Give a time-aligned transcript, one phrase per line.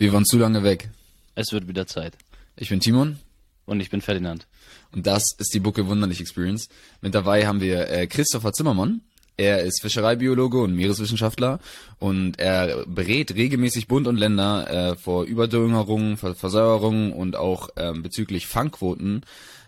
[0.00, 0.90] Wir waren zu lange weg.
[1.34, 2.12] Es wird wieder Zeit.
[2.56, 3.18] Ich bin Timon.
[3.66, 4.46] Und ich bin Ferdinand.
[4.92, 6.68] Und das ist die Bucke Wunderlich Experience.
[7.02, 9.00] Mit dabei haben wir äh, Christopher Zimmermann.
[9.36, 11.58] Er ist Fischereibiologe und Meereswissenschaftler
[11.98, 18.02] und er berät regelmäßig Bund und Länder äh, vor Überdüngerungen, Ver Versäuerungen und auch ähm,
[18.02, 19.22] bezüglich Fangquoten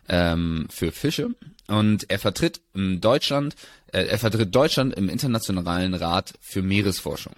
[0.09, 1.31] ähm, für Fische.
[1.67, 3.57] Und er vertritt in Deutschland,
[3.93, 7.35] äh, er vertritt Deutschland im Internationalen Rat für Meeresforschung.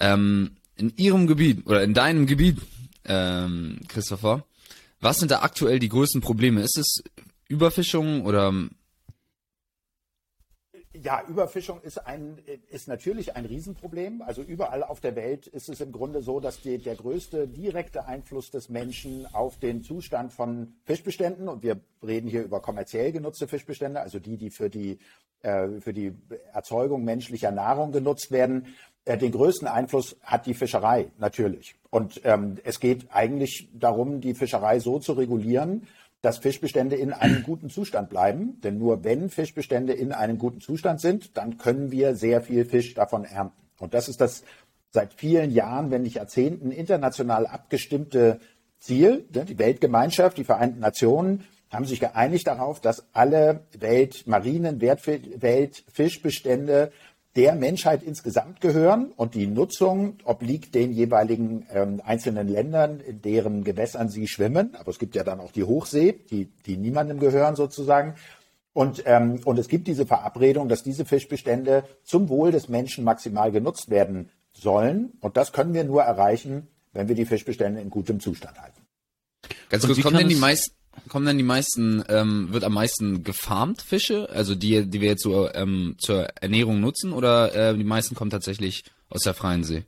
[0.00, 2.58] Ähm, in Ihrem Gebiet oder in deinem Gebiet,
[3.04, 4.44] ähm, Christopher,
[5.00, 6.62] was sind da aktuell die größten Probleme?
[6.62, 7.02] Ist es
[7.48, 8.52] Überfischung oder
[11.02, 12.38] ja, Überfischung ist ein
[12.70, 14.22] ist natürlich ein Riesenproblem.
[14.22, 18.06] Also überall auf der Welt ist es im Grunde so, dass die, der größte direkte
[18.06, 23.46] Einfluss des Menschen auf den Zustand von Fischbeständen und wir reden hier über kommerziell genutzte
[23.46, 24.98] Fischbestände, also die, die für die
[25.42, 26.14] äh, für die
[26.52, 28.74] Erzeugung menschlicher Nahrung genutzt werden,
[29.06, 31.76] den größten Einfluss hat die Fischerei natürlich.
[31.90, 35.86] Und ähm, es geht eigentlich darum, die Fischerei so zu regulieren,
[36.22, 38.60] dass Fischbestände in einem guten Zustand bleiben.
[38.62, 42.94] Denn nur wenn Fischbestände in einem guten Zustand sind, dann können wir sehr viel Fisch
[42.94, 43.62] davon ernten.
[43.78, 44.42] Und das ist das
[44.90, 48.40] seit vielen Jahren, wenn nicht Jahrzehnten international abgestimmte
[48.80, 49.24] Ziel.
[49.30, 56.92] Die Weltgemeinschaft, die Vereinten Nationen haben sich geeinigt darauf, dass alle Weltmarinen, Weltfischbestände
[57.36, 63.62] der Menschheit insgesamt gehören und die Nutzung obliegt den jeweiligen ähm, einzelnen Ländern, in deren
[63.62, 64.74] Gewässern sie schwimmen.
[64.74, 68.14] Aber es gibt ja dann auch die Hochsee, die, die niemandem gehören sozusagen.
[68.72, 73.52] Und, ähm, und es gibt diese Verabredung, dass diese Fischbestände zum Wohl des Menschen maximal
[73.52, 75.12] genutzt werden sollen.
[75.20, 78.82] Und das können wir nur erreichen, wenn wir die Fischbestände in gutem Zustand halten.
[79.68, 80.75] Ganz kurz, kommen denn die meisten
[81.08, 85.22] kommen dann die meisten, ähm, wird am meisten gefarmt Fische, also die, die wir jetzt
[85.22, 89.84] so ähm, zur Ernährung nutzen, oder äh, die meisten kommen tatsächlich aus der freien See?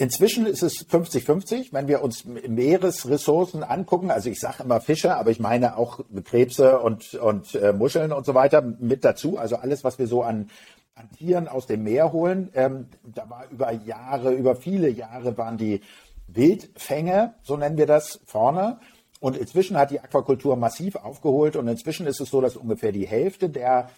[0.00, 4.12] Inzwischen ist es 50-50, wenn wir uns Meeresressourcen angucken.
[4.12, 8.24] Also ich sage immer Fische, aber ich meine auch Krebse und, und äh, Muscheln und
[8.24, 9.38] so weiter mit dazu.
[9.38, 10.50] Also alles, was wir so an,
[10.94, 12.50] an Tieren aus dem Meer holen.
[12.54, 15.80] Ähm, da war über Jahre, über viele Jahre waren die
[16.28, 18.78] Wildfänge, so nennen wir das, vorne.
[19.20, 23.06] Und inzwischen hat die Aquakultur massiv aufgeholt und inzwischen ist es so, dass ungefähr die
[23.06, 23.90] Hälfte der,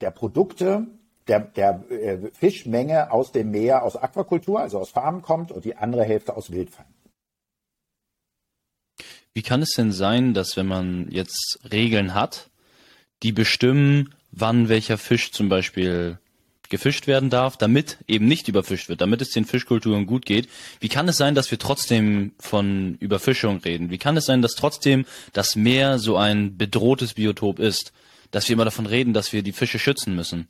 [0.00, 0.86] der Produkte,
[1.28, 5.76] der, der äh, Fischmenge aus dem Meer, aus Aquakultur, also aus Farmen kommt und die
[5.76, 6.86] andere Hälfte aus Wildfang.
[9.32, 12.50] Wie kann es denn sein, dass wenn man jetzt Regeln hat,
[13.22, 16.18] die bestimmen, wann welcher Fisch zum Beispiel
[16.68, 20.48] gefischt werden darf, damit eben nicht überfischt wird, damit es den Fischkulturen gut geht.
[20.80, 23.90] Wie kann es sein, dass wir trotzdem von Überfischung reden?
[23.90, 27.92] Wie kann es sein, dass trotzdem das Meer so ein bedrohtes Biotop ist,
[28.30, 30.48] dass wir immer davon reden, dass wir die Fische schützen müssen?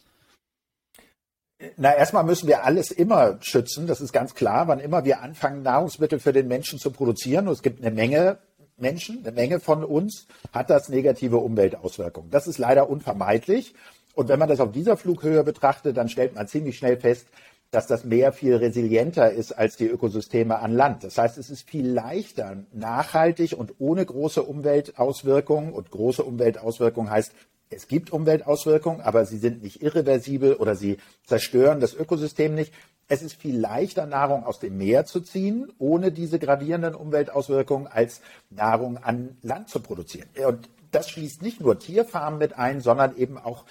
[1.76, 4.68] Na, erstmal müssen wir alles immer schützen, das ist ganz klar.
[4.68, 8.38] Wann immer wir anfangen, Nahrungsmittel für den Menschen zu produzieren, und es gibt eine Menge
[8.76, 12.30] Menschen, eine Menge von uns, hat das negative Umweltauswirkungen.
[12.30, 13.74] Das ist leider unvermeidlich.
[14.14, 17.26] Und wenn man das auf dieser Flughöhe betrachtet, dann stellt man ziemlich schnell fest,
[17.70, 21.02] dass das Meer viel resilienter ist als die Ökosysteme an Land.
[21.02, 25.72] Das heißt, es ist viel leichter, nachhaltig und ohne große Umweltauswirkungen.
[25.72, 27.32] Und große Umweltauswirkungen heißt,
[27.70, 32.72] es gibt Umweltauswirkungen, aber sie sind nicht irreversibel oder sie zerstören das Ökosystem nicht.
[33.08, 38.20] Es ist viel leichter, Nahrung aus dem Meer zu ziehen, ohne diese gravierenden Umweltauswirkungen, als
[38.50, 40.28] Nahrung an Land zu produzieren.
[40.46, 43.64] Und das schließt nicht nur Tierfarmen mit ein, sondern eben auch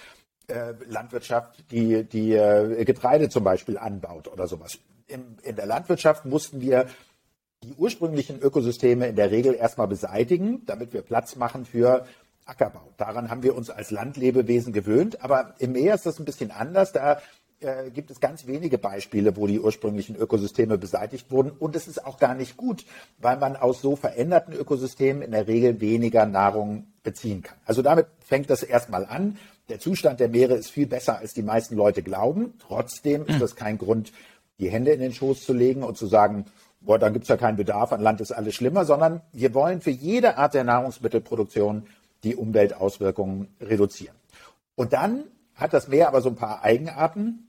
[0.88, 4.80] Landwirtschaft, die, die äh, Getreide zum Beispiel anbaut oder sowas.
[5.08, 6.88] In, in der Landwirtschaft mussten wir
[7.64, 12.06] die ursprünglichen Ökosysteme in der Regel erstmal beseitigen, damit wir Platz machen für
[12.46, 12.92] Ackerbau.
[12.98, 16.92] Daran haben wir uns als Landlebewesen gewöhnt, aber im Meer ist das ein bisschen anders.
[16.92, 17.22] Da
[17.64, 21.52] äh, gibt es ganz wenige Beispiele, wo die ursprünglichen Ökosysteme beseitigt wurden.
[21.52, 22.86] Und es ist auch gar nicht gut,
[23.20, 27.58] weil man aus so veränderten Ökosystemen in der Regel weniger Nahrung beziehen kann.
[27.66, 29.38] Also damit fängt das erstmal an.
[29.70, 32.54] Der Zustand der Meere ist viel besser, als die meisten Leute glauben.
[32.60, 34.12] Trotzdem ist das kein Grund,
[34.60, 36.46] die Hände in den Schoß zu legen und zu sagen,
[36.82, 39.82] boah, dann gibt es ja keinen Bedarf, an Land ist alles schlimmer, sondern wir wollen
[39.82, 41.88] für jede Art der Nahrungsmittelproduktion
[42.24, 44.16] die Umweltauswirkungen reduzieren.
[44.76, 45.26] Und dann
[45.56, 47.48] hat das Meer aber so ein paar Eigenarten,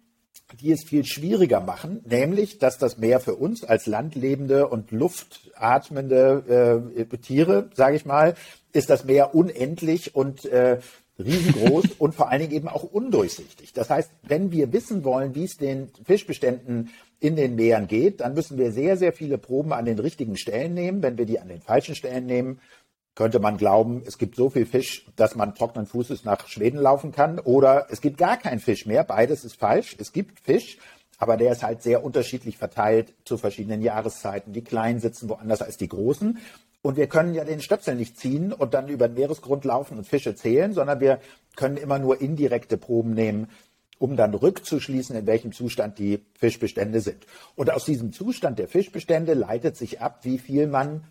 [0.60, 6.92] die es viel schwieriger machen, nämlich, dass das Meer für uns als landlebende und luftatmende
[6.96, 8.34] äh, Tiere, sage ich mal,
[8.72, 10.80] ist das Meer unendlich und äh,
[11.18, 13.72] riesengroß und vor allen Dingen eben auch undurchsichtig.
[13.72, 16.90] Das heißt, wenn wir wissen wollen, wie es den Fischbeständen
[17.20, 20.74] in den Meeren geht, dann müssen wir sehr, sehr viele Proben an den richtigen Stellen
[20.74, 21.02] nehmen.
[21.02, 22.60] Wenn wir die an den falschen Stellen nehmen,
[23.14, 27.12] könnte man glauben, es gibt so viel Fisch, dass man trockenen Fußes nach Schweden laufen
[27.12, 27.38] kann.
[27.38, 29.04] Oder es gibt gar keinen Fisch mehr.
[29.04, 29.96] Beides ist falsch.
[30.00, 30.78] Es gibt Fisch,
[31.18, 34.52] aber der ist halt sehr unterschiedlich verteilt zu verschiedenen Jahreszeiten.
[34.52, 36.38] Die Kleinen sitzen woanders als die Großen.
[36.84, 40.06] Und wir können ja den Stöpsel nicht ziehen und dann über den Meeresgrund laufen und
[40.06, 41.18] Fische zählen, sondern wir
[41.56, 43.48] können immer nur indirekte Proben nehmen,
[43.98, 47.24] um dann rückzuschließen, in welchem Zustand die Fischbestände sind.
[47.54, 51.04] Und aus diesem Zustand der Fischbestände leitet sich ab, wie viel man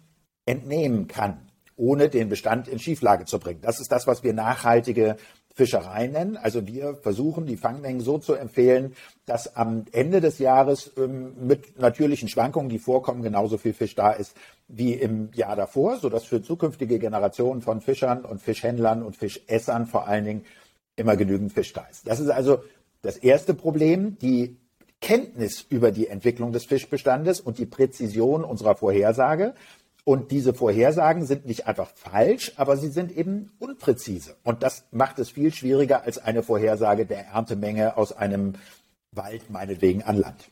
[0.46, 1.40] entnehmen kann,
[1.76, 3.62] ohne den Bestand in Schieflage zu bringen.
[3.62, 5.18] Das ist das, was wir nachhaltige
[5.54, 6.36] Fischerei nennen.
[6.36, 8.96] Also wir versuchen, die Fangmengen so zu empfehlen,
[9.26, 14.12] dass am Ende des Jahres ähm, mit natürlichen Schwankungen, die vorkommen, genauso viel Fisch da
[14.12, 14.36] ist
[14.68, 20.08] wie im Jahr davor, sodass für zukünftige Generationen von Fischern und Fischhändlern und Fischessern vor
[20.08, 20.46] allen Dingen
[20.96, 22.08] immer genügend Fisch da ist.
[22.08, 22.64] Das ist also
[23.04, 24.58] das erste Problem, die
[25.02, 29.54] Kenntnis über die Entwicklung des Fischbestandes und die Präzision unserer Vorhersage.
[30.06, 34.36] Und diese Vorhersagen sind nicht einfach falsch, aber sie sind eben unpräzise.
[34.44, 38.54] Und das macht es viel schwieriger als eine Vorhersage der Erntemenge aus einem
[39.12, 40.50] Wald, meinetwegen an Land.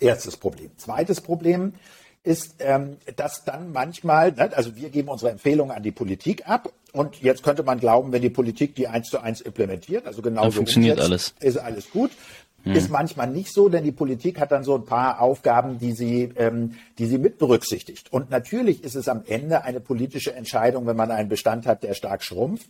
[0.00, 0.70] Erstes Problem.
[0.78, 1.74] Zweites Problem
[2.22, 6.72] ist, ähm, dass dann manchmal, ne, also wir geben unsere Empfehlungen an die Politik ab
[6.92, 10.44] und jetzt könnte man glauben, wenn die Politik die eins zu eins implementiert, also genau
[10.44, 12.12] so funktioniert alles, ist alles gut.
[12.64, 12.76] Hm.
[12.76, 16.32] Ist manchmal nicht so, denn die Politik hat dann so ein paar Aufgaben, die sie,
[16.36, 18.12] ähm, die sie mit berücksichtigt.
[18.12, 21.94] Und natürlich ist es am Ende eine politische Entscheidung, wenn man einen Bestand hat, der
[21.94, 22.68] stark schrumpft,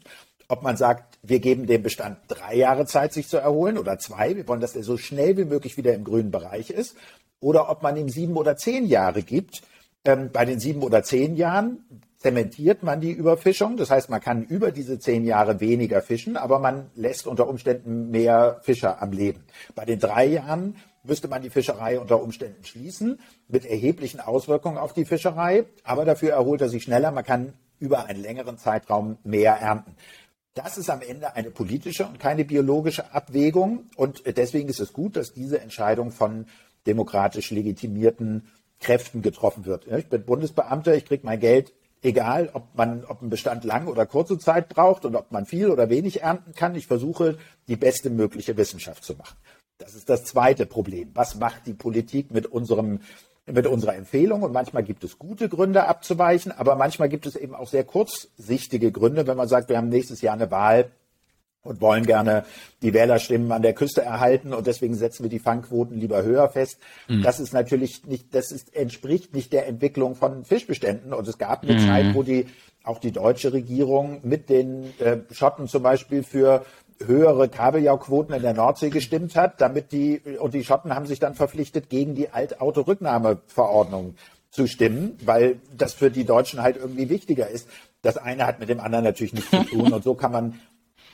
[0.48, 4.36] ob man sagt, wir geben dem Bestand drei Jahre Zeit, sich zu erholen oder zwei.
[4.36, 6.96] Wir wollen, dass er so schnell wie möglich wieder im grünen Bereich ist.
[7.40, 9.62] Oder ob man ihm sieben oder zehn Jahre gibt.
[10.04, 11.84] Ähm, bei den sieben oder zehn Jahren
[12.22, 13.76] zementiert man die Überfischung.
[13.76, 18.10] Das heißt, man kann über diese zehn Jahre weniger fischen, aber man lässt unter Umständen
[18.10, 19.44] mehr Fischer am Leben.
[19.74, 24.92] Bei den drei Jahren müsste man die Fischerei unter Umständen schließen, mit erheblichen Auswirkungen auf
[24.92, 27.10] die Fischerei, aber dafür erholt er sich schneller.
[27.10, 29.96] Man kann über einen längeren Zeitraum mehr ernten.
[30.54, 33.86] Das ist am Ende eine politische und keine biologische Abwägung.
[33.96, 36.46] Und deswegen ist es gut, dass diese Entscheidung von
[36.86, 38.46] demokratisch legitimierten
[38.78, 39.86] Kräften getroffen wird.
[39.88, 41.72] Ich bin Bundesbeamter, ich kriege mein Geld
[42.02, 45.70] egal ob man, ob ein Bestand lang oder kurze Zeit braucht und ob man viel
[45.70, 46.75] oder wenig ernten kann.
[46.75, 47.38] Ich versuche,
[47.69, 49.37] die beste mögliche Wissenschaft zu machen.
[49.78, 51.10] Das ist das zweite Problem.
[51.14, 53.00] Was macht die Politik mit unserem
[53.44, 57.56] mit unserer Empfehlung und manchmal gibt es gute Gründe abzuweichen, aber manchmal gibt es eben
[57.56, 60.93] auch sehr kurzsichtige Gründe, wenn man sagt, wir haben nächstes Jahr eine Wahl,
[61.62, 62.44] und wollen gerne
[62.82, 66.79] die Wählerstimmen an der Küste erhalten und deswegen setzen wir die Fangquoten lieber höher fest.
[67.09, 67.23] Mhm.
[67.23, 71.62] Das ist natürlich nicht, das ist, entspricht nicht der Entwicklung von Fischbeständen und es gab
[71.62, 71.87] eine mhm.
[71.87, 72.47] Zeit, wo die
[72.85, 76.64] auch die deutsche Regierung mit den äh, Schotten zum Beispiel für
[77.06, 81.35] höhere Kabeljauquoten in der Nordsee gestimmt hat, damit die und die Schotten haben sich dann
[81.35, 84.14] verpflichtet, gegen die Altautorücknahmeverordnung
[84.50, 87.69] zu stimmen, weil das für die Deutschen halt irgendwie wichtiger ist.
[88.03, 90.61] Das eine hat mit dem anderen natürlich nichts zu tun und so kann man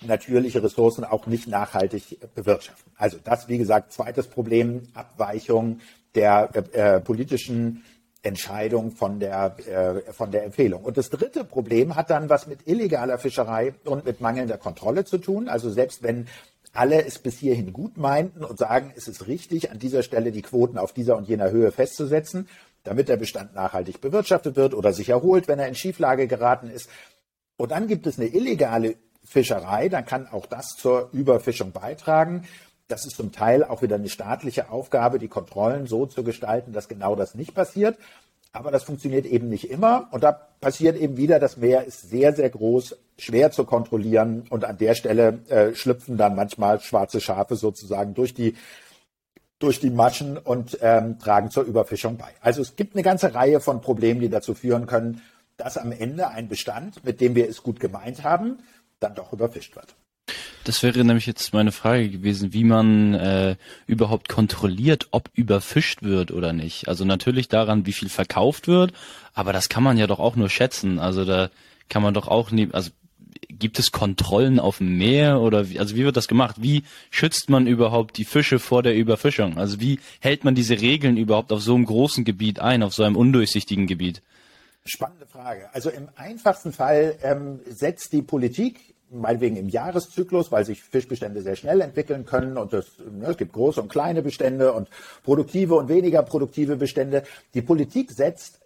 [0.03, 2.93] natürliche Ressourcen auch nicht nachhaltig bewirtschaften.
[2.97, 5.81] Also das, wie gesagt, zweites Problem, Abweichung
[6.15, 7.85] der äh, politischen
[8.23, 10.83] Entscheidung von der, äh, von der Empfehlung.
[10.83, 15.19] Und das dritte Problem hat dann was mit illegaler Fischerei und mit mangelnder Kontrolle zu
[15.19, 15.49] tun.
[15.49, 16.27] Also selbst wenn
[16.73, 20.43] alle es bis hierhin gut meinten und sagen, es ist richtig, an dieser Stelle die
[20.43, 22.49] Quoten auf dieser und jener Höhe festzusetzen,
[22.85, 26.89] damit der Bestand nachhaltig bewirtschaftet wird oder sich erholt, wenn er in Schieflage geraten ist.
[27.57, 28.97] Und dann gibt es eine illegale
[29.29, 32.49] Fischerei, dann kann auch das zur Überfischung beitragen.
[32.89, 36.89] Das ist zum Teil auch wieder eine staatliche Aufgabe, die Kontrollen so zu gestalten, dass
[36.89, 37.99] genau das nicht passiert.
[38.53, 40.09] Aber das funktioniert eben nicht immer.
[40.11, 44.47] Und da passiert eben wieder, das Meer ist sehr, sehr groß, schwer zu kontrollieren.
[44.49, 48.57] Und an der Stelle äh, schlüpfen dann manchmal schwarze Schafe sozusagen durch die,
[49.59, 52.31] durch die Maschen und ähm, tragen zur Überfischung bei.
[52.41, 55.21] Also es gibt eine ganze Reihe von Problemen, die dazu führen können,
[55.59, 58.61] dass am Ende ein Bestand, mit dem wir es gut gemeint haben,
[59.01, 59.95] dann doch überfischt wird.
[60.65, 66.31] Das wäre nämlich jetzt meine Frage gewesen, wie man äh, überhaupt kontrolliert, ob überfischt wird
[66.31, 66.89] oder nicht.
[66.89, 68.93] Also natürlich daran, wie viel verkauft wird,
[69.33, 70.99] aber das kann man ja doch auch nur schätzen.
[70.99, 71.49] Also da
[71.89, 72.91] kann man doch auch nehmen, also
[73.49, 76.57] gibt es Kontrollen auf dem Meer oder wie, also wie wird das gemacht?
[76.59, 79.59] Wie schützt man überhaupt die Fische vor der Überfischung?
[79.59, 83.05] Also wie hält man diese Regeln überhaupt auf so einem großen Gebiet ein, auf so
[83.05, 84.23] einem undurchsichtigen Gebiet?
[84.89, 85.69] Spannende Frage.
[85.73, 91.57] Also im einfachsten Fall ähm, setzt die Politik, meinetwegen im Jahreszyklus, weil sich Fischbestände sehr
[91.57, 94.89] schnell entwickeln können und das, ne, es gibt große und kleine Bestände und
[95.25, 97.23] produktive und weniger produktive Bestände.
[97.55, 98.61] Die Politik setzt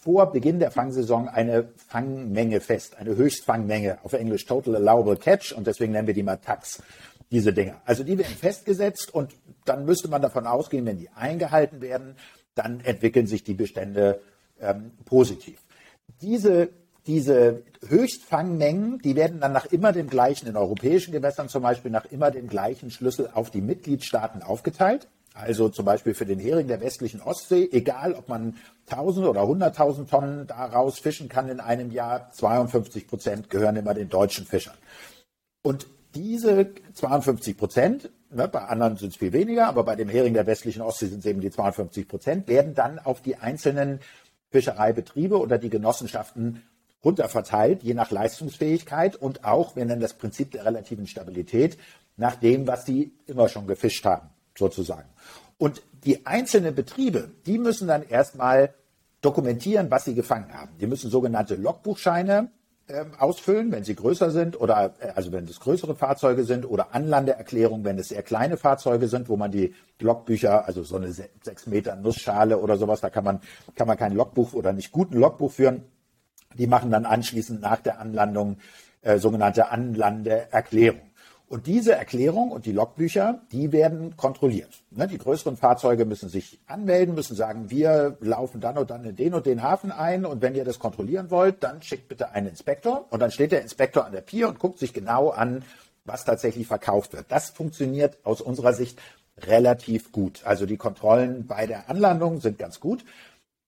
[0.00, 5.66] vor Beginn der Fangsaison eine Fangmenge fest, eine Höchstfangmenge, auf Englisch Total Allowable Catch und
[5.66, 6.82] deswegen nennen wir die mal TAX,
[7.30, 7.74] diese Dinge.
[7.84, 9.32] Also die werden festgesetzt und
[9.64, 12.16] dann müsste man davon ausgehen, wenn die eingehalten werden,
[12.54, 14.20] dann entwickeln sich die Bestände
[14.60, 15.58] ähm, positiv
[16.20, 16.70] diese,
[17.06, 22.06] diese Höchstfangmengen, die werden dann nach immer dem gleichen, in europäischen Gewässern zum Beispiel, nach
[22.06, 25.08] immer dem gleichen Schlüssel auf die Mitgliedstaaten aufgeteilt.
[25.34, 28.56] Also zum Beispiel für den Hering der westlichen Ostsee, egal ob man
[28.90, 34.08] 1000 oder 100.000 Tonnen daraus fischen kann in einem Jahr, 52 Prozent gehören immer den
[34.08, 34.74] deutschen Fischern.
[35.62, 40.34] Und diese 52 Prozent, ne, bei anderen sind es viel weniger, aber bei dem Hering
[40.34, 44.00] der westlichen Ostsee sind es eben die 52 Prozent, werden dann auf die einzelnen
[44.50, 46.62] Fischereibetriebe oder die Genossenschaften
[47.04, 51.78] runterverteilt, je nach Leistungsfähigkeit und auch, wir nennen das Prinzip der relativen Stabilität,
[52.16, 55.08] nach dem, was sie immer schon gefischt haben, sozusagen.
[55.58, 58.74] Und die einzelnen Betriebe, die müssen dann erstmal
[59.20, 60.70] dokumentieren, was sie gefangen haben.
[60.80, 62.50] Die müssen sogenannte Logbuchscheine
[63.18, 67.84] ausfüllen, wenn sie größer sind oder äh, also wenn es größere Fahrzeuge sind oder Anlandeerklärung,
[67.84, 71.96] wenn es sehr kleine Fahrzeuge sind, wo man die Logbücher, also so eine sechs Meter
[71.96, 73.40] Nussschale oder sowas, da kann man
[73.74, 75.84] kann man kein Logbuch oder nicht guten Logbuch führen.
[76.56, 78.56] Die machen dann anschließend nach der Anlandung
[79.02, 81.07] äh, sogenannte Anlandeerklärung.
[81.48, 84.82] Und diese Erklärung und die Logbücher, die werden kontrolliert.
[84.90, 89.16] Ne, die größeren Fahrzeuge müssen sich anmelden, müssen sagen, wir laufen dann und dann in
[89.16, 92.48] den und den Hafen ein und wenn ihr das kontrollieren wollt, dann schickt bitte einen
[92.48, 95.64] Inspektor und dann steht der Inspektor an der Pier und guckt sich genau an,
[96.04, 97.26] was tatsächlich verkauft wird.
[97.30, 99.00] Das funktioniert aus unserer Sicht
[99.38, 100.42] relativ gut.
[100.44, 103.06] Also die Kontrollen bei der Anlandung sind ganz gut.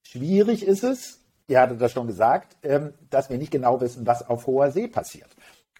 [0.02, 4.28] Schwierig ist es, ihr hattet das schon gesagt, ähm, dass wir nicht genau wissen, was
[4.28, 5.30] auf hoher See passiert.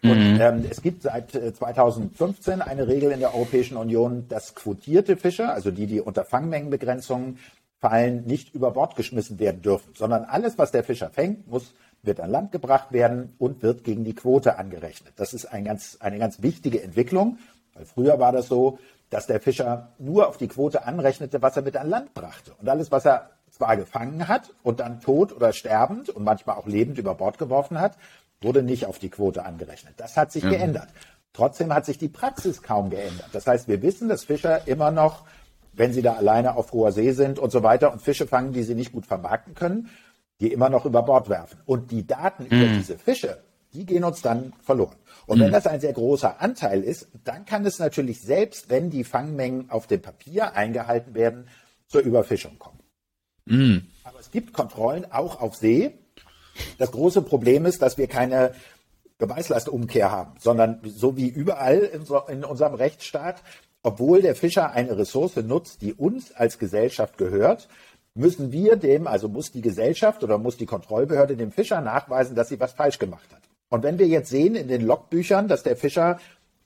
[0.03, 0.41] Und mhm.
[0.41, 5.51] ähm, es gibt seit 2015 äh, eine Regel in der Europäischen Union, dass quotierte Fische,
[5.51, 7.39] also die, die unter Fangmengenbegrenzungen
[7.81, 12.21] fallen, nicht über Bord geschmissen werden dürfen, sondern alles, was der Fischer fängt, muss wird
[12.21, 15.13] an Land gebracht werden und wird gegen die Quote angerechnet.
[15.17, 17.39] Das ist ein ganz, eine ganz wichtige Entwicklung,
[17.75, 18.79] weil früher war das so,
[19.11, 22.53] dass der Fischer nur auf die Quote anrechnete, was er mit an Land brachte.
[22.59, 26.67] Und alles, was er zwar gefangen hat und dann tot oder sterbend und manchmal auch
[26.67, 27.97] lebend über Bord geworfen hat,
[28.41, 29.95] wurde nicht auf die Quote angerechnet.
[29.99, 30.51] Das hat sich mhm.
[30.51, 30.89] geändert.
[31.33, 33.29] Trotzdem hat sich die Praxis kaum geändert.
[33.33, 35.25] Das heißt, wir wissen, dass Fischer immer noch,
[35.73, 38.65] wenn sie da alleine auf hoher See sind und so weiter und Fische fangen, die
[38.65, 39.91] sie nicht gut vermarkten können,
[40.41, 41.61] die immer noch über Bord werfen.
[41.67, 42.49] Und die Daten mhm.
[42.51, 43.39] über diese Fische,
[43.73, 44.97] die gehen uns dann verloren.
[45.27, 45.45] Und mhm.
[45.45, 49.71] wenn das ein sehr großer Anteil ist, dann kann es natürlich selbst, wenn die Fangmengen
[49.71, 51.47] auf dem Papier eingehalten werden,
[51.87, 52.81] zur Überfischung kommen.
[53.45, 53.87] Mhm.
[54.05, 56.00] Aber es gibt Kontrollen auch auf See,
[56.79, 58.53] das große Problem ist, dass wir keine
[59.19, 63.43] Beweislastumkehr haben, sondern so wie überall in, so, in unserem Rechtsstaat,
[63.83, 67.69] obwohl der Fischer eine Ressource nutzt, die uns als Gesellschaft gehört,
[68.15, 72.49] müssen wir dem, also muss die Gesellschaft oder muss die Kontrollbehörde dem Fischer nachweisen, dass
[72.49, 73.43] sie was falsch gemacht hat.
[73.69, 76.19] Und wenn wir jetzt sehen in den Logbüchern, dass der Fischer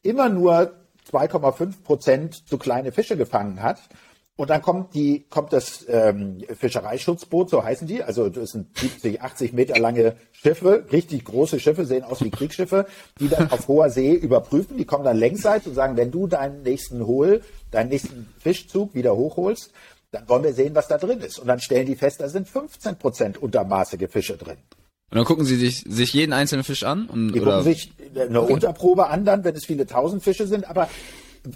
[0.02, 0.72] immer nur
[1.10, 3.78] 2,5 Prozent zu kleine Fische gefangen hat
[4.36, 8.02] und dann kommt die, kommt das ähm, Fischereischutzboot, so heißen die.
[8.02, 12.86] Also das sind 70, 80 Meter lange Schiffe, richtig große Schiffe, sehen aus wie Kriegsschiffe,
[13.20, 14.76] die dann auf hoher See überprüfen.
[14.76, 19.14] Die kommen dann längsseits und sagen, wenn du deinen nächsten Hol, deinen nächsten Fischzug wieder
[19.14, 19.70] hochholst,
[20.10, 21.38] dann wollen wir sehen, was da drin ist.
[21.38, 24.56] Und dann stellen die fest, da sind 15 Prozent untermaßige Fische drin.
[25.10, 27.06] Und dann gucken sie sich, sich jeden einzelnen Fisch an?
[27.06, 27.58] Und, die oder?
[27.58, 28.40] gucken sich eine.
[28.40, 30.68] Unterprobe an, dann, wenn es viele tausend Fische sind.
[30.68, 30.88] Aber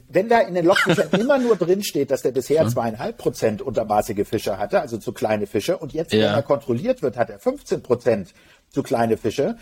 [0.09, 4.26] wenn da in den Logbüchern immer nur drin steht, dass der bisher zweieinhalb Prozent untermaßige
[4.26, 6.26] Fische hatte, also zu kleine Fische, und jetzt, ja.
[6.26, 8.35] wenn er kontrolliert wird, hat er 15 Prozent
[8.71, 9.57] zu kleine Fische,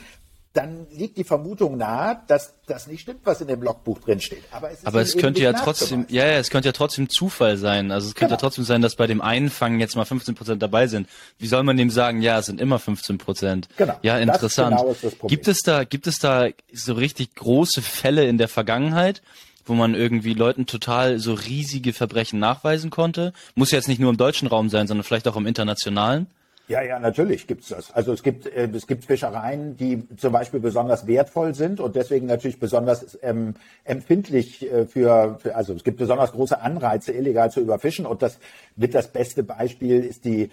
[0.56, 4.42] dann liegt die Vermutung nahe, dass das nicht stimmt, was in dem Logbuch drin steht.
[4.50, 7.92] Aber es, Aber es könnte ja trotzdem, ja, ja, es könnte ja trotzdem Zufall sein.
[7.92, 8.36] Also es könnte genau.
[8.36, 11.08] ja trotzdem sein, dass bei dem Einfangen jetzt mal 15 Prozent dabei sind.
[11.38, 13.68] Wie soll man dem sagen, ja, es sind immer 15 Prozent?
[13.76, 13.98] Genau.
[14.00, 14.78] Ja, interessant.
[14.78, 19.20] Genau gibt es da, gibt es da so richtig große Fälle in der Vergangenheit,
[19.66, 23.32] wo man irgendwie Leuten total so riesige Verbrechen nachweisen konnte.
[23.54, 26.26] Muss jetzt nicht nur im deutschen Raum sein, sondern vielleicht auch im internationalen.
[26.68, 27.92] Ja, ja, natürlich gibt's das.
[27.92, 32.26] Also es gibt äh, es gibt Fischereien, die zum Beispiel besonders wertvoll sind und deswegen
[32.26, 33.54] natürlich besonders ähm,
[33.84, 38.40] empfindlich äh, für, für also es gibt besonders große Anreize, illegal zu überfischen und das
[38.74, 40.50] mit das beste Beispiel ist die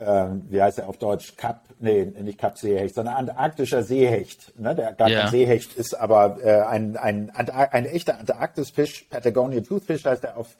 [0.00, 4.58] ähm, wie heißt er auf Deutsch, Kap, nee, nicht Kap-Seehecht, sondern antarktischer Seehecht.
[4.58, 4.74] Ne?
[4.74, 5.22] Der gar yeah.
[5.22, 10.36] kein Seehecht ist, aber äh, ein, ein, ein, ein echter Antarktisfisch, Patagonian Toothfish heißt er
[10.36, 10.56] auf,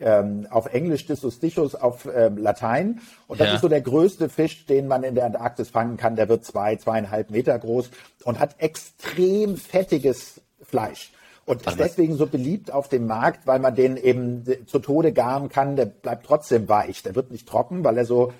[0.00, 3.00] ähm, auf Englisch Dissostichus auf ähm, Latein.
[3.28, 3.54] Und das ja.
[3.54, 6.16] ist so der größte Fisch, den man in der Antarktis fangen kann.
[6.16, 7.90] Der wird zwei, zweieinhalb Meter groß
[8.24, 11.12] und hat extrem fettiges Fleisch.
[11.44, 15.48] Und ist deswegen so beliebt auf dem Markt, weil man den eben zu Tode garen
[15.48, 15.74] kann.
[15.74, 17.02] Der bleibt trotzdem weich.
[17.02, 18.32] Der wird nicht trocken, weil er so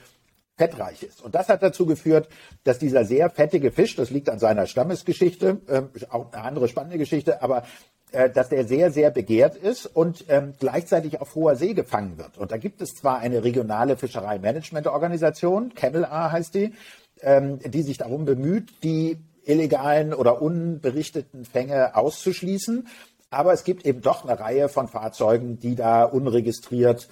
[0.63, 1.23] fettreich ist.
[1.23, 2.29] Und das hat dazu geführt,
[2.63, 6.99] dass dieser sehr fettige Fisch, das liegt an seiner Stammesgeschichte, äh, auch eine andere spannende
[6.99, 7.65] Geschichte, aber
[8.13, 12.39] äh, dass der sehr, sehr begehrt ist und ähm, gleichzeitig auf hoher See gefangen wird.
[12.39, 16.75] Und da gibt es zwar eine regionale Fischereimanagementorganisation, CAMEL-A heißt die,
[17.23, 22.87] ähm, die sich darum bemüht, die illegalen oder unberichteten Fänge auszuschließen.
[23.31, 27.09] Aber es gibt eben doch eine Reihe von Fahrzeugen, die da unregistriert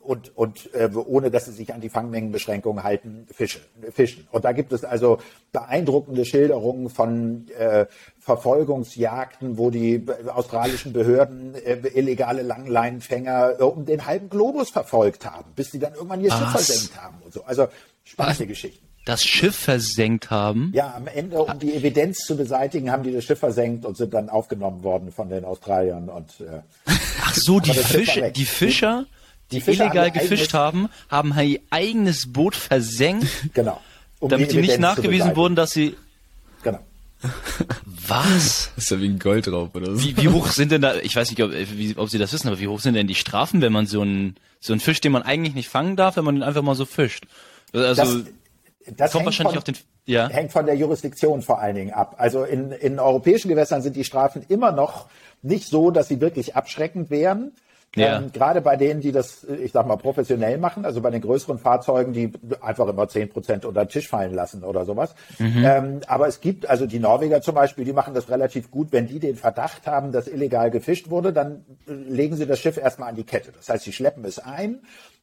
[0.00, 3.60] und, und äh, ohne dass sie sich an die Fangmengenbeschränkungen halten, Fische,
[3.92, 4.26] fischen.
[4.30, 5.18] Und da gibt es also
[5.52, 7.86] beeindruckende Schilderungen von äh,
[8.18, 15.52] Verfolgungsjagden, wo die australischen Behörden äh, illegale Langleinenfänger äh, um den halben Globus verfolgt haben,
[15.56, 17.44] bis sie dann irgendwann ihr Schiff versenkt haben und so.
[17.44, 17.68] Also
[18.04, 18.48] spannende Was?
[18.48, 18.88] Geschichten.
[19.08, 20.70] Das Schiff versenkt haben?
[20.74, 24.12] Ja, am Ende, um die Evidenz zu beseitigen, haben die das Schiff versenkt und sind
[24.12, 26.10] dann aufgenommen worden von den Australiern.
[26.10, 26.60] Und, äh,
[27.22, 29.06] Ach so, die, Fische, die Fischer
[29.50, 33.26] die, die illegal gefischt haben, haben ihr eigenes Boot versenkt.
[33.54, 33.80] Genau.
[34.20, 35.94] Um damit die, nicht nachgewiesen wurden, dass sie.
[36.62, 36.80] Genau.
[37.86, 38.70] Was?
[38.76, 40.02] Das ist ja wie ein Goldraub oder so.
[40.02, 42.48] Wie, wie hoch sind denn da, ich weiß nicht, ob, wie, ob Sie das wissen,
[42.48, 45.12] aber wie hoch sind denn die Strafen, wenn man so einen, so einen Fisch, den
[45.12, 47.26] man eigentlich nicht fangen darf, wenn man ihn einfach mal so fischt?
[47.72, 48.24] Also, das,
[48.96, 49.76] das kommt wahrscheinlich von, auf den,
[50.06, 50.28] ja.
[50.28, 52.16] hängt von der Jurisdiktion vor allen Dingen ab.
[52.18, 55.06] Also in, in europäischen Gewässern sind die Strafen immer noch
[55.42, 57.52] nicht so, dass sie wirklich abschreckend wären.
[57.96, 58.18] Ja.
[58.18, 61.58] Ähm, gerade bei denen, die das, ich sag mal, professionell machen, also bei den größeren
[61.58, 65.14] Fahrzeugen, die einfach immer zehn Prozent unter den Tisch fallen lassen oder sowas.
[65.38, 65.64] Mhm.
[65.64, 68.88] Ähm, aber es gibt, also die Norweger zum Beispiel, die machen das relativ gut.
[68.92, 72.76] Wenn die den Verdacht haben, dass illegal gefischt wurde, dann äh, legen sie das Schiff
[72.76, 73.52] erstmal an die Kette.
[73.52, 74.80] Das heißt, sie schleppen es ein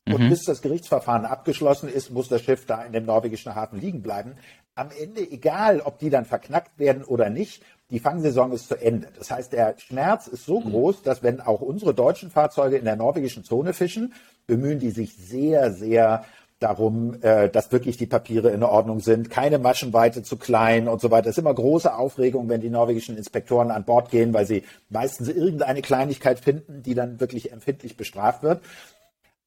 [0.08, 0.30] und mhm.
[0.30, 4.34] bis das Gerichtsverfahren abgeschlossen ist, muss das Schiff da in dem norwegischen Hafen liegen bleiben.
[4.76, 9.10] Am Ende, egal ob die dann verknackt werden oder nicht, die Fangsaison ist zu Ende.
[9.18, 10.72] Das heißt, der Schmerz ist so mhm.
[10.72, 14.14] groß, dass wenn auch unsere deutschen Fahrzeuge in der norwegischen Zone fischen,
[14.48, 16.26] bemühen die sich sehr, sehr
[16.60, 21.12] darum, äh, dass wirklich die Papiere in Ordnung sind, keine Maschenweite zu klein und so
[21.12, 21.30] weiter.
[21.30, 25.28] Es ist immer große Aufregung, wenn die norwegischen Inspektoren an Bord gehen, weil sie meistens
[25.28, 28.62] irgendeine Kleinigkeit finden, die dann wirklich empfindlich bestraft wird.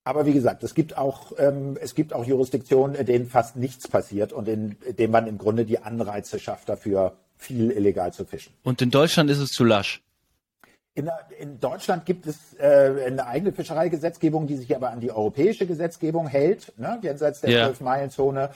[0.04, 3.88] Aber wie gesagt, es gibt auch, ähm, es gibt auch Jurisdiktionen, in denen fast nichts
[3.88, 8.52] passiert und in denen man im Grunde die Anreize schafft, dafür viel illegal zu fischen.
[8.62, 10.02] Und in Deutschland ist es zu lasch.
[10.94, 15.64] In, in Deutschland gibt es äh, eine eigene Fischereigesetzgebung, die sich aber an die europäische
[15.66, 17.84] Gesetzgebung hält, ne, jenseits der zwölf ja.
[17.84, 18.50] meilen zone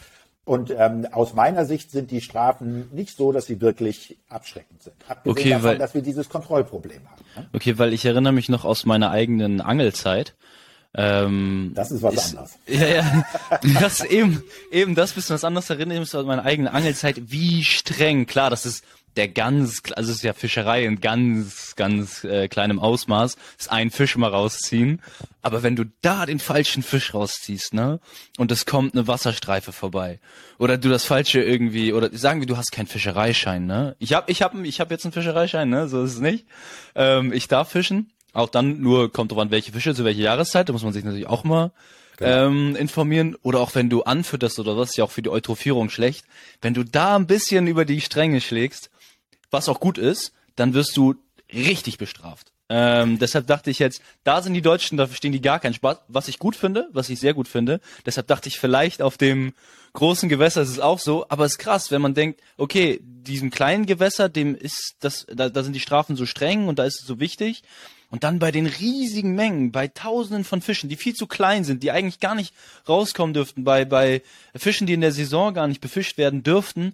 [0.44, 4.96] Und ähm, aus meiner Sicht sind die Strafen nicht so, dass sie wirklich abschreckend sind.
[5.06, 7.24] Abgesehen okay, davon, weil, dass wir dieses Kontrollproblem haben.
[7.36, 7.48] Ne?
[7.52, 10.34] Okay, weil ich erinnere mich noch aus meiner eigenen Angelzeit.
[10.94, 12.58] Ähm, das ist was ist, anderes.
[12.66, 13.24] Ja, ja.
[13.80, 17.30] Das eben, eben das bisschen was anderes erinnert mich an meine eigene Angelzeit.
[17.30, 18.26] Wie streng.
[18.26, 18.84] Klar, das ist
[19.16, 23.90] der ganz, also es ist ja Fischerei in ganz, ganz äh, kleinem Ausmaß, ist ein
[23.90, 25.00] Fisch mal rausziehen.
[25.42, 28.00] Aber wenn du da den falschen Fisch rausziehst, ne,
[28.38, 30.18] und es kommt eine Wasserstreife vorbei,
[30.58, 33.96] oder du das falsche irgendwie, oder sagen wir, du hast keinen Fischereischein, ne?
[33.98, 36.46] Ich hab, ich hab, ich hab jetzt einen Fischereischein, ne, so ist es nicht.
[36.94, 40.68] Ähm, ich darf fischen, auch dann nur kommt drauf an, welche Fische, zu welcher Jahreszeit,
[40.68, 41.72] da muss man sich natürlich auch mal
[42.16, 42.46] genau.
[42.46, 43.36] ähm, informieren.
[43.42, 46.24] Oder auch wenn du anfütterst oder was, ist ja auch für die Eutrophierung schlecht.
[46.60, 48.90] Wenn du da ein bisschen über die Stränge schlägst,
[49.50, 51.14] was auch gut ist, dann wirst du
[51.52, 52.52] richtig bestraft.
[52.74, 55.98] Ähm, deshalb dachte ich jetzt, da sind die Deutschen, da verstehen die gar keinen Spaß,
[56.08, 57.80] was ich gut finde, was ich sehr gut finde.
[58.06, 59.52] Deshalb dachte ich, vielleicht auf dem
[59.92, 63.50] großen Gewässer ist es auch so, aber es ist krass, wenn man denkt, okay, diesem
[63.50, 67.02] kleinen Gewässer, dem ist das, da, da sind die Strafen so streng und da ist
[67.02, 67.62] es so wichtig.
[68.12, 71.82] Und dann bei den riesigen Mengen, bei Tausenden von Fischen, die viel zu klein sind,
[71.82, 72.54] die eigentlich gar nicht
[72.86, 74.20] rauskommen dürften, bei, bei
[74.54, 76.92] Fischen, die in der Saison gar nicht befischt werden dürften,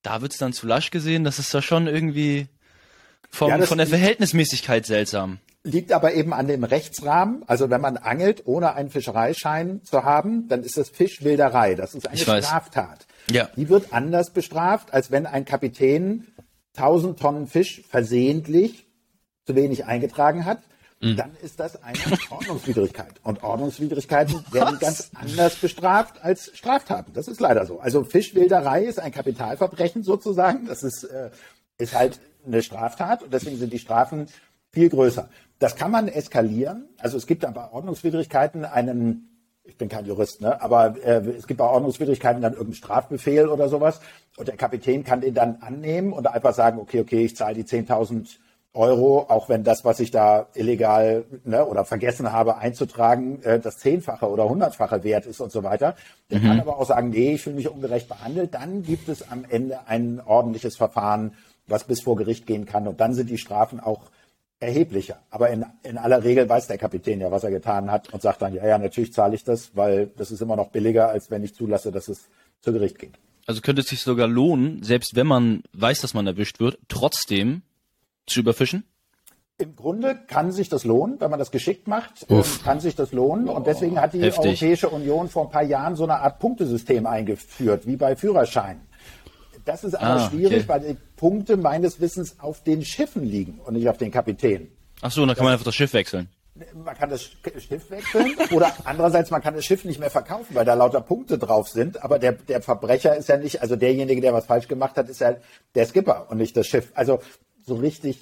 [0.00, 1.24] da wird's dann zu lasch gesehen.
[1.24, 2.46] Das ist da schon irgendwie
[3.28, 5.40] vom, ja, von der Verhältnismäßigkeit seltsam.
[5.62, 7.42] Liegt aber eben an dem Rechtsrahmen.
[7.46, 11.74] Also wenn man angelt, ohne einen Fischereischein zu haben, dann ist das Fischwilderei.
[11.74, 13.06] Das ist eine Straftat.
[13.30, 13.50] Ja.
[13.56, 16.28] Die wird anders bestraft, als wenn ein Kapitän
[16.78, 18.85] 1000 Tonnen Fisch versehentlich
[19.46, 20.58] zu wenig eingetragen hat,
[21.00, 21.16] mhm.
[21.16, 21.98] dann ist das eine
[22.30, 23.14] Ordnungswidrigkeit.
[23.22, 27.12] Und Ordnungswidrigkeiten werden ganz anders bestraft als Straftaten.
[27.14, 27.80] Das ist leider so.
[27.80, 30.66] Also Fischwilderei ist ein Kapitalverbrechen sozusagen.
[30.66, 31.30] Das ist, äh,
[31.78, 34.26] ist halt eine Straftat und deswegen sind die Strafen
[34.72, 35.28] viel größer.
[35.58, 36.88] Das kann man eskalieren.
[36.98, 39.32] Also es gibt aber Ordnungswidrigkeiten einen
[39.68, 40.62] ich bin kein Jurist, ne?
[40.62, 44.00] aber äh, es gibt bei Ordnungswidrigkeiten dann irgendeinen Strafbefehl oder sowas
[44.36, 47.64] und der Kapitän kann den dann annehmen und einfach sagen, okay, okay, ich zahle die
[47.64, 48.36] 10.000
[48.76, 53.78] Euro, auch wenn das, was ich da illegal ne, oder vergessen habe einzutragen, äh, das
[53.78, 55.96] zehnfache oder hundertfache wert ist und so weiter.
[56.30, 56.44] Der mhm.
[56.44, 58.54] kann aber auch sagen, nee, ich fühle mich ungerecht behandelt.
[58.54, 61.32] Dann gibt es am Ende ein ordentliches Verfahren,
[61.66, 62.86] was bis vor Gericht gehen kann.
[62.86, 64.02] Und dann sind die Strafen auch
[64.60, 65.18] erheblicher.
[65.30, 68.42] Aber in, in aller Regel weiß der Kapitän ja, was er getan hat und sagt
[68.42, 71.44] dann, ja, ja, natürlich zahle ich das, weil das ist immer noch billiger, als wenn
[71.44, 72.28] ich zulasse, dass es
[72.60, 73.18] zu Gericht geht.
[73.46, 77.62] Also könnte es sich sogar lohnen, selbst wenn man weiß, dass man erwischt wird, trotzdem
[78.26, 78.84] zu überfischen?
[79.58, 82.62] Im Grunde kann sich das lohnen, wenn man das geschickt macht, ähm, Uff.
[82.62, 83.48] kann sich das lohnen.
[83.48, 84.44] Und deswegen hat die Heftig.
[84.62, 88.82] Europäische Union vor ein paar Jahren so eine Art Punktesystem eingeführt, wie bei Führerscheinen.
[89.64, 90.68] Das ist aber Ah, schwierig, okay.
[90.68, 94.68] weil die Punkte meines Wissens auf den Schiffen liegen und nicht auf den Kapitänen.
[95.00, 96.28] Ach so, dann kann man einfach das Schiff wechseln.
[96.74, 100.54] Man kann das Sch- Schiff wechseln oder andererseits man kann das Schiff nicht mehr verkaufen,
[100.54, 102.02] weil da lauter Punkte drauf sind.
[102.02, 105.20] Aber der, der Verbrecher ist ja nicht, also derjenige, der was falsch gemacht hat, ist
[105.20, 105.34] ja
[105.74, 106.92] der Skipper und nicht das Schiff.
[106.94, 107.20] Also
[107.66, 108.18] so richtig.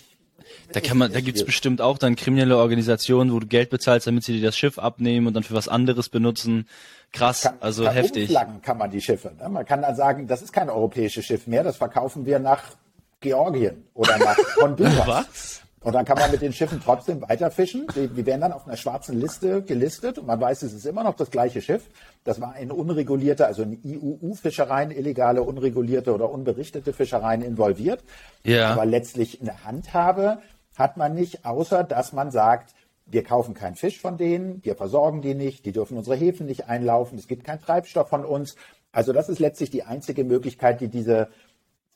[0.73, 4.25] Da kann man, da gibt's bestimmt auch dann kriminelle Organisationen, wo du Geld bezahlst, damit
[4.25, 6.67] sie dir das Schiff abnehmen und dann für was anderes benutzen.
[7.13, 8.25] Krass, Kann, also kann heftig.
[8.25, 9.33] Umflaggen kann man die Schiffe.
[9.39, 9.49] Ne?
[9.49, 12.63] Man kann dann sagen, das ist kein europäisches Schiff mehr, das verkaufen wir nach
[13.21, 15.07] Georgien oder nach Honduras.
[15.07, 15.64] Was?
[15.85, 17.87] Und dann kann man mit den Schiffen trotzdem weiterfischen.
[17.95, 21.05] Die, die werden dann auf einer schwarzen Liste gelistet und man weiß, es ist immer
[21.05, 21.85] noch das gleiche Schiff.
[22.25, 28.03] Das war in unregulierte, also in IUU-Fischereien, illegale, unregulierte oder unberichtete Fischereien involviert.
[28.45, 28.73] Ja.
[28.73, 30.39] Aber letztlich eine Handhabe
[30.75, 35.21] hat man nicht, außer dass man sagt, wir kaufen keinen Fisch von denen, wir versorgen
[35.21, 38.57] die nicht, die dürfen unsere Häfen nicht einlaufen, es gibt keinen Treibstoff von uns.
[38.91, 41.29] Also das ist letztlich die einzige Möglichkeit, die diese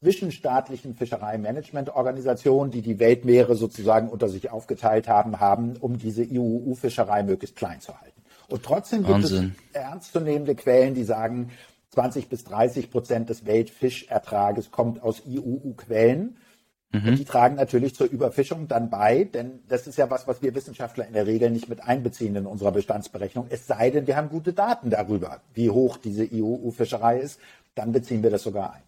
[0.01, 7.57] zwischenstaatlichen Fischereimanagementorganisationen, die die Weltmeere sozusagen unter sich aufgeteilt haben, haben, um diese IUU-Fischerei möglichst
[7.57, 8.23] klein zu halten.
[8.49, 9.57] Und trotzdem gibt Wahnsinn.
[9.73, 11.51] es ernstzunehmende Quellen, die sagen,
[11.91, 16.37] 20 bis 30 Prozent des Weltfischertrages kommt aus IUU-Quellen.
[16.91, 20.55] Und die tragen natürlich zur Überfischung dann bei, denn das ist ja was, was wir
[20.55, 23.47] Wissenschaftler in der Regel nicht mit einbeziehen in unserer Bestandsberechnung.
[23.51, 27.41] Es sei denn, wir haben gute Daten darüber, wie hoch diese IUU-Fischerei ist,
[27.75, 28.88] dann beziehen wir das sogar ein.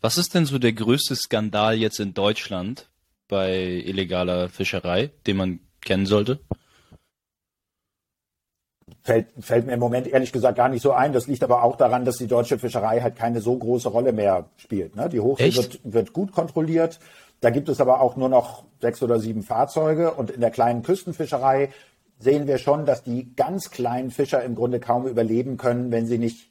[0.00, 2.90] Was ist denn so der größte Skandal jetzt in Deutschland
[3.28, 6.40] bei illegaler Fischerei, den man kennen sollte?
[9.02, 11.12] Fällt, fällt mir im Moment ehrlich gesagt gar nicht so ein.
[11.12, 14.50] Das liegt aber auch daran, dass die deutsche Fischerei halt keine so große Rolle mehr
[14.56, 14.94] spielt.
[14.94, 15.08] Ne?
[15.08, 17.00] Die Hochsee wird, wird gut kontrolliert.
[17.40, 20.12] Da gibt es aber auch nur noch sechs oder sieben Fahrzeuge.
[20.12, 21.70] Und in der kleinen Küstenfischerei
[22.20, 26.18] sehen wir schon, dass die ganz kleinen Fischer im Grunde kaum überleben können, wenn sie
[26.18, 26.48] nicht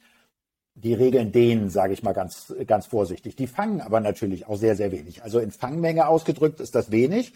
[0.74, 3.36] die Regeln dehnen, sage ich mal ganz, ganz vorsichtig.
[3.36, 5.22] Die fangen aber natürlich auch sehr, sehr wenig.
[5.22, 7.34] Also in Fangmenge ausgedrückt ist das wenig.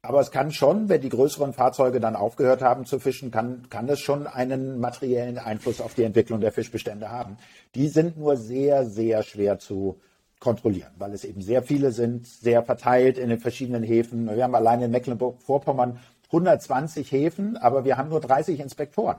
[0.00, 3.88] Aber es kann schon, wenn die größeren Fahrzeuge dann aufgehört haben zu fischen, kann, kann
[3.88, 7.36] es schon einen materiellen Einfluss auf die Entwicklung der Fischbestände haben.
[7.74, 10.00] Die sind nur sehr, sehr schwer zu
[10.38, 14.34] kontrollieren, weil es eben sehr viele sind, sehr verteilt in den verschiedenen Häfen.
[14.34, 15.98] Wir haben allein in Mecklenburg-Vorpommern
[16.28, 19.16] 120 Häfen, aber wir haben nur 30 Inspektoren.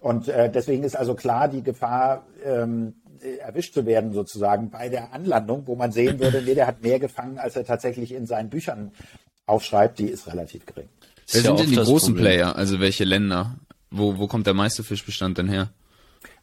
[0.00, 4.88] Und äh, deswegen ist also klar die Gefahr, ähm, äh, erwischt zu werden sozusagen bei
[4.88, 8.26] der Anlandung, wo man sehen würde, nee, der hat mehr gefangen, als er tatsächlich in
[8.26, 8.92] seinen Büchern
[9.46, 10.88] aufschreibt, die ist relativ gering.
[11.30, 12.24] Wer ist ja sind denn die großen Problem.
[12.24, 12.56] Player?
[12.56, 13.56] Also welche Länder?
[13.90, 15.70] Wo, wo kommt der meiste Fischbestand denn her?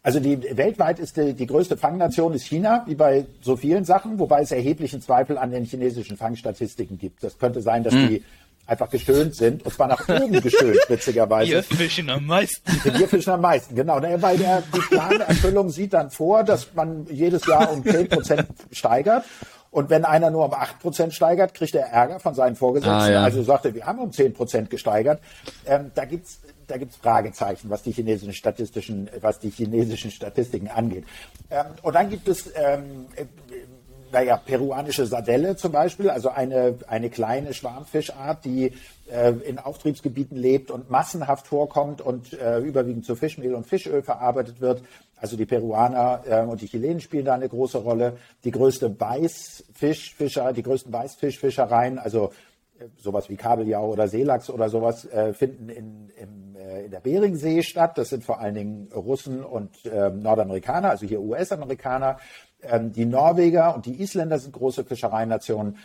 [0.04, 4.20] Also die weltweit ist die, die größte Fangnation ist China, wie bei so vielen Sachen,
[4.20, 7.24] wobei es erheblichen Zweifel an den chinesischen Fangstatistiken gibt.
[7.24, 8.24] Das könnte sein, dass die
[8.68, 11.64] einfach gestöhnt sind, und zwar nach oben gestöhnt, witzigerweise.
[11.64, 12.70] fischen am meisten.
[12.84, 14.02] Wir fischen am meisten, genau.
[14.02, 19.24] Weil der, die Planerfüllung sieht dann vor, dass man jedes Jahr um 10 Prozent steigert.
[19.72, 22.94] Und wenn einer nur um 8 Prozent steigert, kriegt er Ärger von seinen Vorgesetzten.
[22.94, 23.24] Ah, ja.
[23.24, 25.22] Also sagt er, wir haben um 10 Prozent gesteigert.
[25.66, 31.06] Ähm, da gibt's da gibt's Fragezeichen, was die chinesischen statistischen, was die chinesischen Statistiken angeht.
[31.50, 33.26] Ähm, und dann gibt es ähm, äh,
[34.12, 38.74] naja, peruanische Sardelle zum Beispiel, also eine, eine kleine Schwarmfischart, die
[39.12, 44.62] äh, in Auftriebsgebieten lebt und massenhaft vorkommt und äh, überwiegend zu Fischmehl und Fischöl verarbeitet
[44.62, 44.82] wird.
[45.20, 48.18] Also die Peruaner äh, und die Chilenen spielen da eine große Rolle.
[48.44, 52.32] Die größte Weißfischfischer, die größten Weißfischfischereien, also
[52.80, 57.00] äh, sowas wie Kabeljau oder Seelachs oder sowas, äh, finden in, im, äh, in der
[57.00, 57.98] Beringsee statt.
[57.98, 62.20] Das sind vor allen Dingen Russen und ähm, Nordamerikaner, also hier US-Amerikaner.
[62.64, 65.78] Ähm, die Norweger und die Isländer sind große Fischereinationen.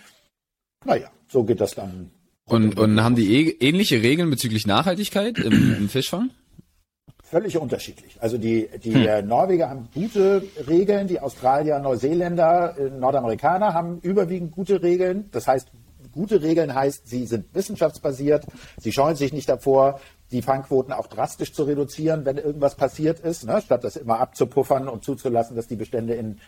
[0.85, 2.11] Naja, so geht das dann.
[2.45, 6.31] Und, und haben die eh, ähnliche Regeln bezüglich Nachhaltigkeit im, im Fischfang?
[7.23, 8.19] Völlig unterschiedlich.
[8.21, 14.53] Also die, die äh, Norweger haben gute Regeln, die Australier, Neuseeländer, äh, Nordamerikaner haben überwiegend
[14.53, 15.31] gute Regeln.
[15.33, 15.69] Das heißt,
[16.13, 18.45] gute Regeln heißt, sie sind wissenschaftsbasiert,
[18.79, 23.45] sie scheuen sich nicht davor, die Fangquoten auch drastisch zu reduzieren, wenn irgendwas passiert ist,
[23.45, 23.61] ne?
[23.65, 26.39] statt das immer abzupuffern und zuzulassen, dass die Bestände in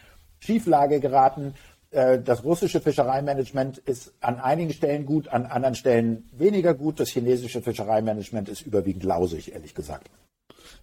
[0.45, 1.55] Schieflage geraten.
[1.91, 7.01] Äh, Das russische Fischereimanagement ist an einigen Stellen gut, an anderen Stellen weniger gut.
[7.01, 10.09] Das chinesische Fischereimanagement ist überwiegend lausig, ehrlich gesagt.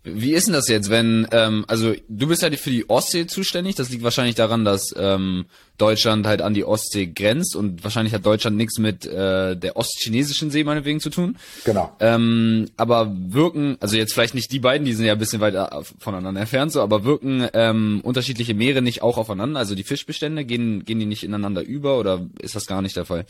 [0.04, 3.76] Wie ist denn das jetzt, wenn, ähm, also du bist ja für die Ostsee zuständig,
[3.76, 5.46] das liegt wahrscheinlich daran, dass ähm,
[5.78, 10.50] Deutschland halt an die Ostsee grenzt und wahrscheinlich hat Deutschland nichts mit äh, der ostchinesischen
[10.50, 11.38] See meinetwegen zu tun.
[11.66, 11.96] Genau.
[12.00, 15.54] Ähm, aber wirken, also jetzt vielleicht nicht die beiden, die sind ja ein bisschen weit
[15.54, 15.68] äh,
[16.00, 19.60] voneinander entfernt, so, aber wirken ähm, unterschiedliche Meere nicht auch aufeinander?
[19.60, 23.06] Also die Fischbestände, gehen, gehen die nicht ineinander über oder ist das gar nicht der
[23.06, 23.26] Fall?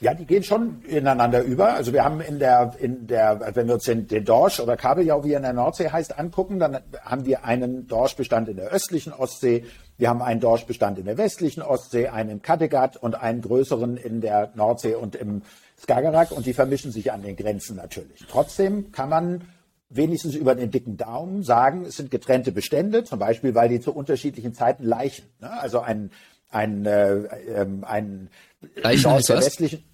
[0.00, 1.74] Ja, die gehen schon ineinander über.
[1.74, 5.24] Also wir haben in der, in der, wenn wir uns den, den Dorsch oder Kabeljau,
[5.24, 9.12] wie er in der Nordsee heißt, angucken, dann haben wir einen Dorschbestand in der östlichen
[9.12, 9.64] Ostsee,
[9.96, 14.20] wir haben einen Dorschbestand in der westlichen Ostsee, einen im Kattegat und einen größeren in
[14.20, 15.42] der Nordsee und im
[15.80, 18.24] Skagerrak und die vermischen sich an den Grenzen natürlich.
[18.30, 19.48] Trotzdem kann man
[19.90, 23.92] wenigstens über den dicken Daumen sagen, es sind getrennte Bestände, zum Beispiel, weil die zu
[23.92, 25.24] unterschiedlichen Zeiten leichen.
[25.40, 25.50] Ne?
[25.50, 26.10] Also ein,
[26.50, 28.30] ein, äh, ähm, ein
[28.76, 29.46] Leichen heißt der was?
[29.46, 29.84] westlichen,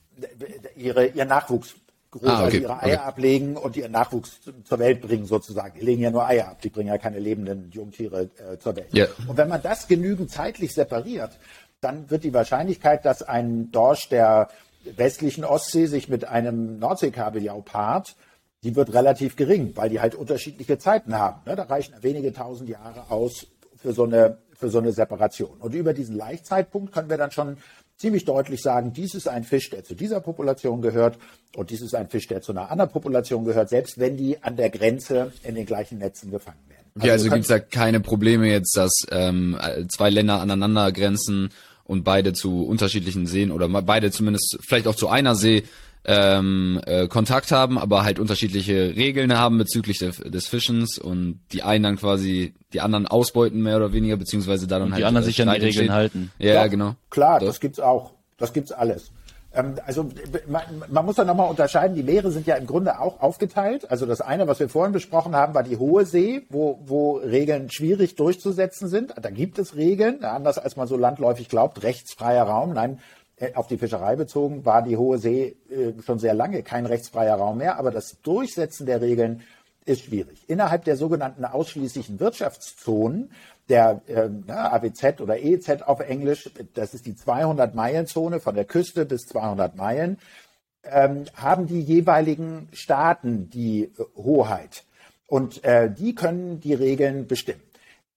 [0.77, 1.75] ihre, ihr Nachwuchs
[2.11, 3.09] groß, Ah, okay, also ihre Eier okay.
[3.09, 5.79] ablegen und ihren Nachwuchs zur Welt bringen sozusagen.
[5.79, 8.93] Die legen ja nur Eier ab, die bringen ja keine lebenden Jungtiere äh, zur Welt.
[8.93, 9.07] Ja.
[9.27, 11.39] Und wenn man das genügend zeitlich separiert,
[11.81, 14.49] dann wird die Wahrscheinlichkeit, dass ein Dorsch der
[14.85, 18.17] westlichen Ostsee sich mit einem Nordseekabeljau paart,
[18.63, 21.41] die wird relativ gering, weil die halt unterschiedliche Zeiten haben.
[21.47, 21.57] Ne?
[21.57, 25.57] Da reichen wenige tausend Jahre aus für so eine, für so eine Separation.
[25.59, 27.57] Und über diesen Laichzeitpunkt können wir dann schon
[27.97, 31.19] ziemlich deutlich sagen, dies ist ein Fisch, der zu dieser Population gehört
[31.57, 34.57] und dies ist ein Fisch, der zu einer anderen Population gehört, selbst wenn die an
[34.57, 36.91] der Grenze in den gleichen Netzen gefangen werden.
[36.97, 41.51] Okay, also wir können- gibt's da keine Probleme jetzt, dass ähm, zwei Länder aneinander grenzen
[41.85, 45.65] und beide zu unterschiedlichen Seen oder beide zumindest vielleicht auch zu einer See
[46.05, 51.63] ähm, äh, Kontakt haben, aber halt unterschiedliche Regeln haben bezüglich der, des Fischens und die
[51.63, 55.25] einen dann quasi die anderen ausbeuten mehr oder weniger, beziehungsweise da dann halt die anderen
[55.25, 55.91] äh, sich an die Regeln entsteht.
[55.91, 56.31] halten.
[56.39, 56.97] Ja, Doch, genau.
[57.11, 57.47] Klar, Doch.
[57.47, 58.13] das gibt's auch.
[58.37, 59.13] Das gibt's alles.
[59.55, 60.09] Ähm, also
[60.49, 63.91] man, man muss da nochmal unterscheiden, die Meere sind ja im Grunde auch aufgeteilt.
[63.91, 67.71] Also das eine, was wir vorhin besprochen haben, war die hohe See, wo, wo Regeln
[67.71, 69.15] schwierig durchzusetzen sind.
[69.21, 72.75] Da gibt es Regeln, anders als man so landläufig glaubt, rechtsfreier Raum.
[72.75, 72.97] Nein, äh,
[73.55, 77.59] auf die Fischerei bezogen war die hohe See äh, schon sehr lange kein rechtsfreier Raum
[77.59, 77.79] mehr.
[77.79, 79.43] Aber das Durchsetzen der Regeln
[79.85, 80.49] ist schwierig.
[80.49, 83.31] Innerhalb der sogenannten ausschließlichen Wirtschaftszonen,
[83.69, 84.03] der
[84.47, 89.77] na, AWZ oder EZ auf Englisch, das ist die 200-Meilen-Zone von der Küste bis 200
[89.77, 90.19] Meilen,
[90.85, 94.85] ähm, haben die jeweiligen Staaten die äh, Hoheit.
[95.27, 97.63] Und äh, die können die Regeln bestimmen.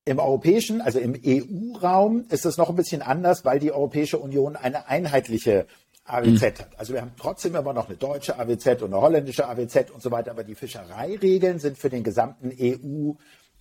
[0.08, 4.56] Im europäischen, also im EU-Raum ist es noch ein bisschen anders, weil die Europäische Union
[4.56, 5.68] eine einheitliche
[6.06, 6.70] AWZ hat.
[6.78, 10.10] Also wir haben trotzdem immer noch eine deutsche AWZ und eine holländische AWZ und so
[10.10, 12.54] weiter, aber die Fischereiregeln sind für den gesamten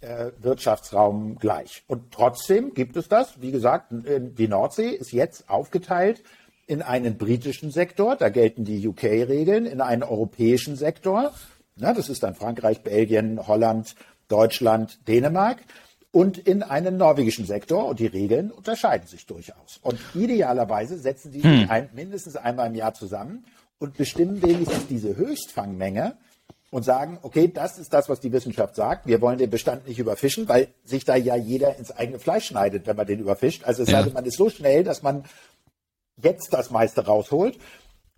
[0.00, 1.82] EU-Wirtschaftsraum gleich.
[1.88, 6.22] Und trotzdem gibt es das, wie gesagt, die Nordsee ist jetzt aufgeteilt
[6.68, 11.32] in einen britischen Sektor, da gelten die UK-Regeln, in einen europäischen Sektor,
[11.74, 13.96] na, das ist dann Frankreich, Belgien, Holland,
[14.28, 15.58] Deutschland, Dänemark
[16.16, 19.78] und in einen norwegischen Sektor und die Regeln unterscheiden sich durchaus.
[19.82, 23.44] Und idealerweise setzen die sich ein, mindestens einmal im Jahr zusammen
[23.78, 26.16] und bestimmen wenigstens diese Höchstfangmenge
[26.70, 29.06] und sagen, okay, das ist das, was die Wissenschaft sagt.
[29.06, 32.86] Wir wollen den Bestand nicht überfischen, weil sich da ja jeder ins eigene Fleisch schneidet,
[32.86, 33.64] wenn man den überfischt.
[33.64, 34.02] Also es Ja.
[34.02, 35.24] denn, man ist so schnell, dass man
[36.22, 37.58] jetzt das meiste rausholt.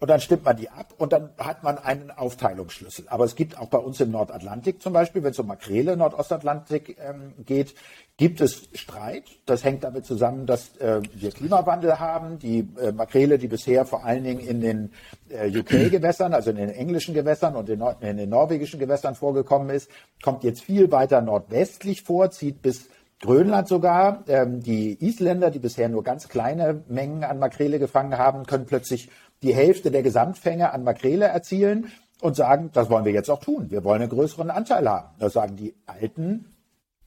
[0.00, 3.06] Und dann stimmt man die ab und dann hat man einen Aufteilungsschlüssel.
[3.08, 6.96] Aber es gibt auch bei uns im Nordatlantik zum Beispiel, wenn es um Makrele Nordostatlantik
[7.00, 7.74] ähm, geht,
[8.16, 9.24] gibt es Streit.
[9.44, 12.38] Das hängt damit zusammen, dass äh, wir Klimawandel haben.
[12.38, 14.92] Die äh, Makrele, die bisher vor allen Dingen in den
[15.30, 19.90] äh, UK-Gewässern, also in den englischen Gewässern und in, in den norwegischen Gewässern vorgekommen ist,
[20.22, 22.88] kommt jetzt viel weiter nordwestlich vor, zieht bis
[23.20, 24.22] Grönland sogar.
[24.28, 29.10] Ähm, die Isländer, die bisher nur ganz kleine Mengen an Makrele gefangen haben, können plötzlich
[29.42, 33.70] die Hälfte der Gesamtfänge an Makrele erzielen und sagen, das wollen wir jetzt auch tun.
[33.70, 35.08] Wir wollen einen größeren Anteil haben.
[35.18, 36.56] Das sagen die alten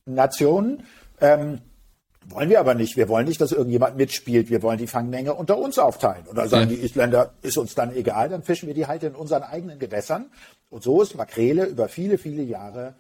[0.05, 0.83] Nationen.
[1.19, 1.59] Ähm,
[2.27, 2.95] wollen wir aber nicht.
[2.97, 4.49] Wir wollen nicht, dass irgendjemand mitspielt.
[4.49, 6.27] Wir wollen die Fangmenge unter uns aufteilen.
[6.27, 6.75] Und da sagen Ja.
[6.77, 10.27] die Isländer, ist uns dann egal, dann fischen wir die halt in unseren eigenen Gewässern.
[10.69, 12.93] Und so ist Makrele über viele, viele Jahre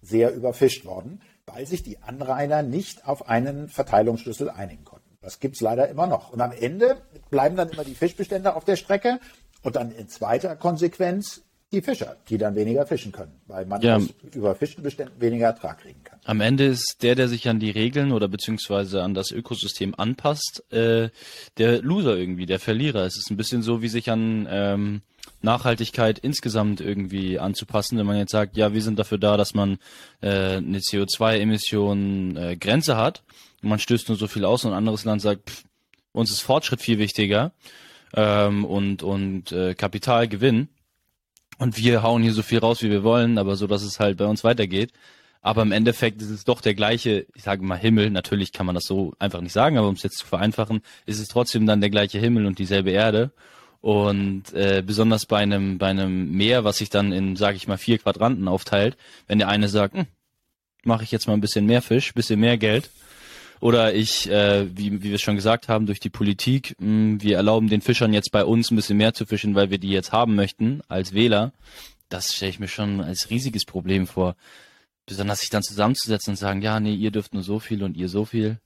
[0.00, 4.97] sehr überfischt worden, weil sich die Anrainer nicht auf einen Verteilungsschlüssel einigen konnten.
[5.28, 6.32] Das gibt's leider immer noch.
[6.32, 6.96] Und am Ende
[7.28, 9.20] bleiben dann immer die Fischbestände auf der Strecke
[9.62, 13.96] und dann in zweiter Konsequenz die Fischer, die dann weniger fischen können, weil man Ja.
[13.96, 16.18] aus überfischten Beständen weniger Ertrag kriegen kann.
[16.24, 20.64] Am Ende ist der, der sich an die Regeln oder beziehungsweise an das Ökosystem anpasst,
[20.72, 21.10] äh,
[21.58, 23.04] der Loser irgendwie, der Verlierer.
[23.04, 25.02] Es ist ein bisschen so, wie sich an ähm,
[25.42, 29.78] Nachhaltigkeit insgesamt irgendwie anzupassen, wenn man jetzt sagt, ja, wir sind dafür da, dass man
[30.20, 33.22] äh, eine CO2-Emission äh, Grenze hat
[33.62, 35.64] und man stößt nur so viel aus und ein anderes Land sagt, pff,
[36.12, 37.52] uns ist Fortschritt viel wichtiger
[38.14, 40.68] ähm, und und äh, Kapitalgewinn
[41.58, 44.16] und wir hauen hier so viel raus, wie wir wollen, aber so, dass es halt
[44.16, 44.92] bei uns weitergeht.
[45.40, 48.74] Aber im Endeffekt ist es doch der gleiche, ich sage mal Himmel, natürlich kann man
[48.74, 51.80] das so einfach nicht sagen, aber um es jetzt zu vereinfachen, ist es trotzdem dann
[51.80, 53.30] der gleiche Himmel und dieselbe Erde.
[53.80, 57.78] Und äh, besonders bei einem, bei einem Meer, was sich dann in, sage ich mal,
[57.78, 58.96] vier Quadranten aufteilt,
[59.28, 60.06] wenn der eine sagt, hm,
[60.84, 62.90] mache ich jetzt mal ein bisschen mehr Fisch, bisschen mehr Geld,
[63.60, 67.36] Oder ich, äh, wie, wie wir es schon gesagt haben, durch die Politik, mh, wir
[67.36, 70.12] erlauben den Fischern jetzt bei uns ein bisschen mehr zu fischen, weil wir die jetzt
[70.12, 71.52] haben möchten als Wähler.
[72.08, 74.36] Das stelle ich mir schon als riesiges Problem vor.
[75.06, 78.08] Besonders sich dann zusammenzusetzen und sagen, ja, nee, ihr dürft nur so viel und ihr
[78.08, 78.58] so viel.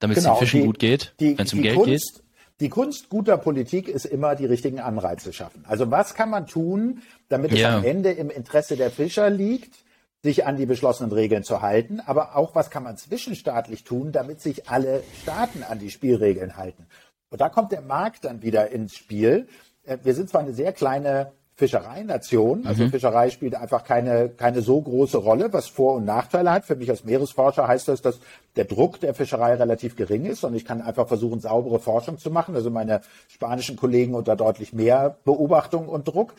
[0.00, 2.24] Damit Genau, es den Fischen die- gut geht, wenn es um Geld Kunst, geht.
[2.60, 5.64] Die Kunst guter Politik ist immer, die richtigen Anreize schaffen.
[5.68, 7.76] Also was kann man tun, damit es Ja.
[7.76, 9.84] am Ende im Interesse der Fischer liegt,
[10.22, 14.40] sich an die beschlossenen Regeln zu halten, aber auch was kann man zwischenstaatlich tun, damit
[14.40, 16.86] sich alle Staaten an die Spielregeln halten.
[17.28, 19.46] Und da kommt der Markt dann wieder ins Spiel.
[19.84, 24.78] Äh, Wir sind zwar eine sehr kleine Fischereination, also Fischerei spielt einfach keine, keine so
[24.78, 26.66] große Rolle, was Vor- und Nachteile hat.
[26.66, 28.20] Für mich als Meeresforscher heißt das, dass
[28.56, 32.30] der Druck der Fischerei relativ gering ist und ich kann einfach versuchen, saubere Forschung zu
[32.30, 32.54] machen.
[32.54, 36.34] Also meine spanischen Kollegen unter deutlich mehr Beobachtung und Druck.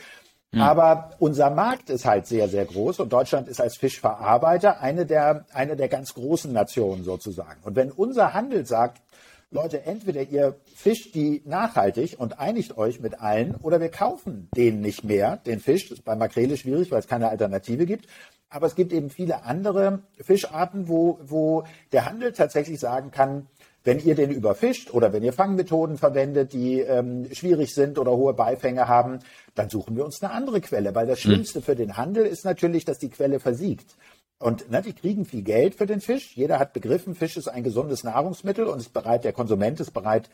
[0.56, 5.45] Aber unser Markt ist halt sehr, sehr groß und Deutschland ist als Fischverarbeiter eine der,
[5.53, 7.60] eine der ganz großen Nationen sozusagen.
[7.63, 9.01] Und wenn unser Handel sagt,
[9.49, 14.81] Leute, entweder ihr fischt die nachhaltig und einigt euch mit allen oder wir kaufen den
[14.81, 15.88] nicht mehr, den Fisch.
[15.88, 18.07] Das ist bei Makrele schwierig, weil es keine Alternative gibt.
[18.49, 23.47] Aber es gibt eben viele andere Fischarten, wo, wo der Handel tatsächlich sagen kann,
[23.86, 28.33] wenn ihr den überfischt oder wenn ihr Fangmethoden verwendet, die ähm, schwierig sind oder hohe
[28.33, 29.19] Beifänge haben,
[29.55, 30.93] dann suchen wir uns eine andere Quelle.
[30.93, 33.95] Weil das Schlimmste für den Handel ist natürlich, dass die Quelle versiegt.
[34.39, 36.36] Und ne, die kriegen viel Geld für den Fisch.
[36.36, 40.30] Jeder hat begriffen, Fisch ist ein gesundes Nahrungsmittel und ist bereit, der Konsument ist bereit,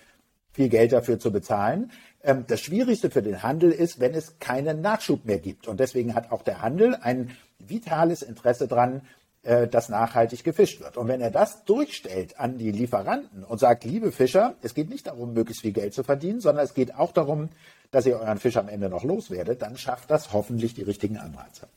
[0.52, 1.92] viel Geld dafür zu bezahlen.
[2.22, 5.68] Ähm, das Schwierigste für den Handel ist, wenn es keinen Nachschub mehr gibt.
[5.68, 9.02] Und deswegen hat auch der Handel ein vitales Interesse dran,
[9.44, 10.96] äh, dass nachhaltig gefischt wird.
[10.96, 15.08] Und wenn er das durchstellt an die Lieferanten und sagt, liebe Fischer, es geht nicht
[15.08, 17.50] darum, möglichst viel Geld zu verdienen, sondern es geht auch darum,
[17.92, 21.68] dass ihr euren Fisch am Ende noch loswerdet, dann schafft das hoffentlich die richtigen Anreize.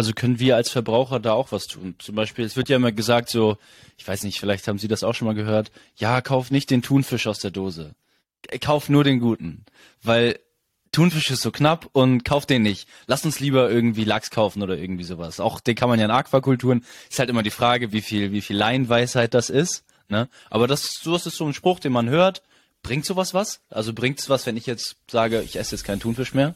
[0.00, 1.94] Also können wir als Verbraucher da auch was tun?
[1.98, 3.58] Zum Beispiel, es wird ja immer gesagt so,
[3.98, 6.80] ich weiß nicht, vielleicht haben Sie das auch schon mal gehört, ja, kauf nicht den
[6.80, 7.94] Thunfisch aus der Dose.
[8.62, 9.66] Kauf nur den guten.
[10.02, 10.38] Weil
[10.90, 12.88] Thunfisch ist so knapp und kauf den nicht.
[13.08, 15.38] Lass uns lieber irgendwie Lachs kaufen oder irgendwie sowas.
[15.38, 16.82] Auch den kann man ja in Aquakulturen.
[17.10, 19.84] Ist halt immer die Frage, wie viel, wie viel Laienweisheit das ist.
[20.08, 20.30] Ne?
[20.48, 22.40] Aber das, sowas ist so ein Spruch, den man hört.
[22.82, 23.60] Bringt sowas was?
[23.68, 26.54] Also bringt es was, wenn ich jetzt sage, ich esse jetzt keinen Thunfisch mehr?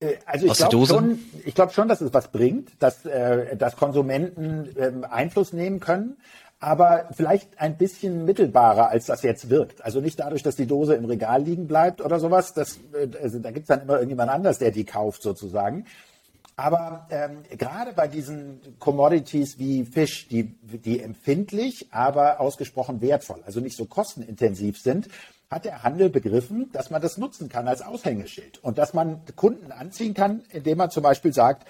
[0.00, 3.76] Äh, Also ich glaube schon, ich glaube schon, dass es was bringt, dass, äh, dass
[3.76, 6.16] Konsumenten ähm, Einfluss nehmen können,
[6.58, 9.82] aber vielleicht ein bisschen mittelbarer, als das jetzt wirkt.
[9.84, 12.52] Also nicht dadurch, dass die Dose im Regal liegen bleibt oder sowas.
[12.52, 15.86] Das, äh, also da gibt's dann immer irgendjemand anders, der die kauft sozusagen.
[16.56, 23.60] Aber ähm, gerade bei diesen Commodities wie Fisch, die, die empfindlich, aber ausgesprochen wertvoll, also
[23.60, 25.08] nicht so kostenintensiv sind,
[25.50, 29.72] hat der Handel begriffen, dass man das nutzen kann als Aushängeschild und dass man Kunden
[29.72, 31.66] anziehen kann, indem man zum Beispiel sagt,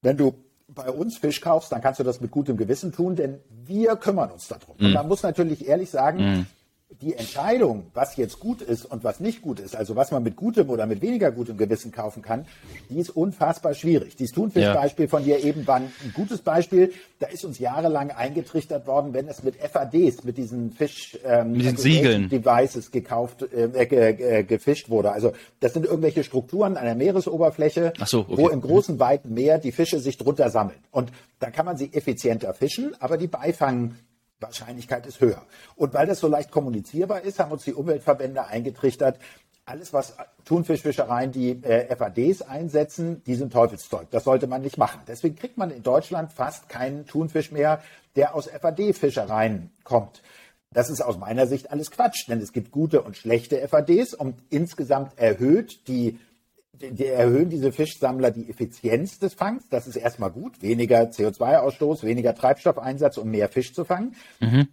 [0.00, 0.34] wenn du
[0.68, 4.30] bei uns Fisch kaufst, dann kannst du das mit gutem Gewissen tun, denn wir kümmern
[4.30, 4.76] uns darum.
[4.78, 6.46] Und man muss natürlich ehrlich sagen,
[6.88, 10.36] die Entscheidung, was jetzt gut ist und was nicht gut ist, also was man mit
[10.36, 12.46] gutem oder mit weniger gutem Gewissen kaufen kann,
[12.88, 14.16] die ist unfassbar schwierig.
[14.16, 16.92] Dieses Thunfischbeispiel von dir eben war ein gutes Beispiel.
[17.18, 21.66] Da ist uns jahrelang eingetrichtert worden, wenn es mit FADs, mit diesen Fisch ähm, Mit
[21.66, 22.28] den Siegeln.
[22.28, 25.10] Devices gekauft, äh, ge, ge, gefischt wurde.
[25.10, 28.36] Also das sind irgendwelche Strukturen an der Meeresoberfläche, so, okay.
[28.36, 30.78] wo im großen, weiten Meer die Fische sich drunter sammeln.
[30.92, 33.28] Und dann kann man sie effizienter fischen, aber die
[34.40, 35.42] Beifangwahrscheinlichkeit ist höher.
[35.76, 39.18] Und weil das so leicht kommunizierbar ist, haben uns die Umweltverbände eingetrichtert,
[39.64, 44.08] alles, was Thunfischfischereien, die äh, FADs einsetzen, die sind Teufelszeug.
[44.12, 45.00] Das sollte man nicht machen.
[45.08, 47.82] Deswegen kriegt man in Deutschland fast keinen Thunfisch mehr,
[48.14, 50.22] der aus FAD-Fischereien kommt.
[50.72, 54.36] Das ist aus meiner Sicht alles Quatsch, denn es gibt gute und schlechte FADs und
[54.50, 56.20] insgesamt erhöht die
[56.80, 59.68] die erhöhen diese Fischsammler die Effizienz des Fangs.
[59.70, 60.62] Das ist erstmal gut.
[60.62, 64.14] Weniger CO2-Ausstoß, weniger Treibstoffeinsatz, um mehr Fisch zu fangen.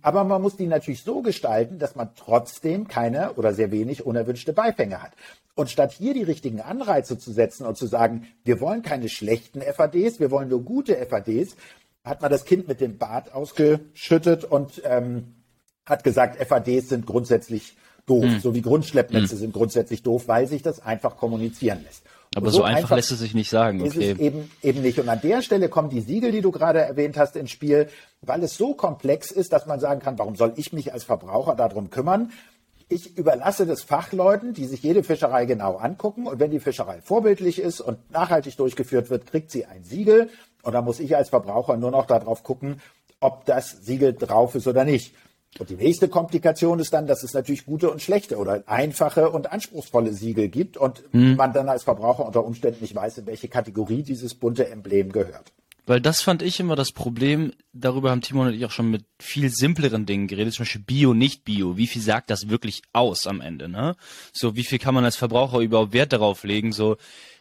[0.02, 4.54] Aber man muss die natürlich so gestalten, dass man trotzdem keine oder sehr wenig unerwünschte
[4.54, 5.14] Beifänge hat.
[5.56, 9.62] Und statt hier die richtigen Anreize zu setzen und zu sagen, wir wollen keine schlechten
[9.62, 11.56] FADs, wir wollen nur gute FADs,
[12.04, 15.36] hat man das Kind mit dem Bad ausgeschüttet und ähm,
[15.86, 18.40] hat gesagt, FADs sind grundsätzlich doof, Hm.
[18.40, 22.04] so wie Grundschleppnetze sind grundsätzlich doof, weil sich das einfach kommunizieren lässt.
[22.36, 23.86] Aber Und so, einfach, lässt es sich nicht sagen.
[23.86, 24.12] ist Okay.
[24.12, 25.00] es eben, eben nicht.
[25.00, 27.90] Und an der Stelle kommen die Siegel, die du gerade erwähnt hast, ins Spiel,
[28.22, 31.56] weil es so komplex ist, dass man sagen kann, warum soll ich mich als Verbraucher
[31.56, 32.32] darum kümmern?
[32.90, 36.26] Ich überlasse das Fachleuten, die sich jede Fischerei genau angucken.
[36.28, 40.30] Und wenn die Fischerei vorbildlich ist und nachhaltig durchgeführt wird, kriegt sie ein Siegel.
[40.64, 42.82] Und dann muss ich als Verbraucher nur noch darauf gucken,
[43.20, 45.14] ob das Siegel drauf ist oder nicht.
[45.60, 49.52] Und die nächste Komplikation ist dann, dass es natürlich gute und schlechte oder einfache und
[49.52, 54.04] anspruchsvolle Siegel gibt und man dann als Verbraucher unter Umständen nicht weiß, in welche Kategorie
[54.04, 55.52] dieses bunte Emblem gehört.
[55.86, 59.04] Weil das fand ich immer das Problem, darüber haben Timon und ich auch schon mit
[59.20, 61.76] viel simpleren Dingen geredet, zum Beispiel Bio, nicht Bio.
[61.76, 63.98] Wie viel sagt das wirklich aus am Ende, ne?
[64.32, 66.72] So, wie viel kann man als Verbraucher überhaupt Wert darauf legen?
[66.72, 66.96] So,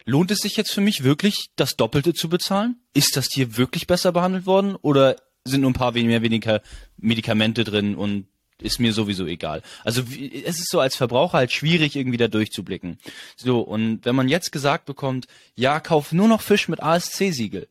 [0.07, 2.81] lohnt es sich jetzt für mich wirklich, das Doppelte zu bezahlen?
[2.95, 4.75] Ist das Tier wirklich besser behandelt worden?
[4.75, 6.63] Oder sind nur ein paar mehr weniger
[6.97, 8.27] Medikamente drin und
[8.61, 9.63] ist mir sowieso egal.
[9.85, 12.99] Also es ist so als Verbraucher halt schwierig irgendwie da durchzublicken.
[13.37, 15.27] So und wenn man jetzt gesagt bekommt,
[15.57, 17.69] ja, kauf nur noch Fisch mit ASC-Siegel.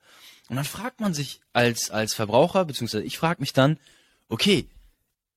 [0.49, 3.77] Und dann fragt man sich als als Verbraucher beziehungsweise ich frage mich dann,
[4.27, 4.65] okay,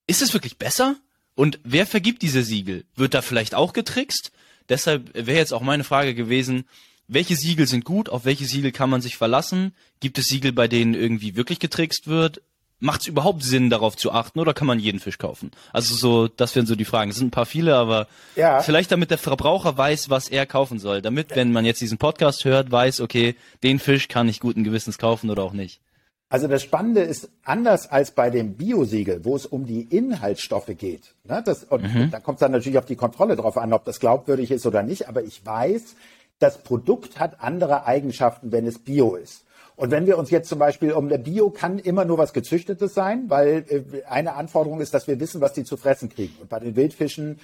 [0.07, 0.97] ist es wirklich besser?
[1.37, 2.85] Und wer vergibt diese Siegel?
[2.95, 4.33] Wird da vielleicht auch getrickst?
[4.69, 6.65] Deshalb wäre jetzt auch meine Frage gewesen,
[7.09, 9.75] welche Siegel sind gut, auf welche Siegel kann man sich verlassen?
[10.01, 12.43] Gibt es Siegel, bei denen irgendwie wirklich getrickst wird?
[12.81, 15.53] Macht es überhaupt Sinn, darauf zu achten oder kann man jeden Fisch kaufen?
[15.73, 17.11] Also so, das wären so die Fragen.
[17.11, 18.61] Es sind ein paar viele, aber ja.
[18.61, 21.01] vielleicht damit der Verbraucher weiß, was er kaufen soll.
[21.01, 24.99] Damit, wenn man jetzt diesen Podcast hört, weiß, okay, den Fisch kann ich guten Gewissens
[24.99, 25.81] kaufen oder auch nicht.
[26.29, 31.15] Also das Spannende ist, anders als bei dem Biosiegel, wo es um die Inhaltsstoffe geht.
[31.23, 32.11] Ne, das, und mhm.
[32.11, 34.83] da kommt es dann natürlich auf die Kontrolle drauf an, ob das glaubwürdig ist oder
[34.83, 35.09] nicht.
[35.09, 35.95] Aber ich weiß,
[36.39, 39.45] das Produkt hat andere Eigenschaften, wenn es Bio ist.
[39.77, 42.95] Und wenn wir uns jetzt zum Beispiel um der Bio kann immer nur was gezüchtetes
[42.95, 46.35] sein, weil äh, eine Anforderung ist, dass wir wissen, was die zu fressen kriegen.
[46.41, 47.41] Und bei den Wildfischen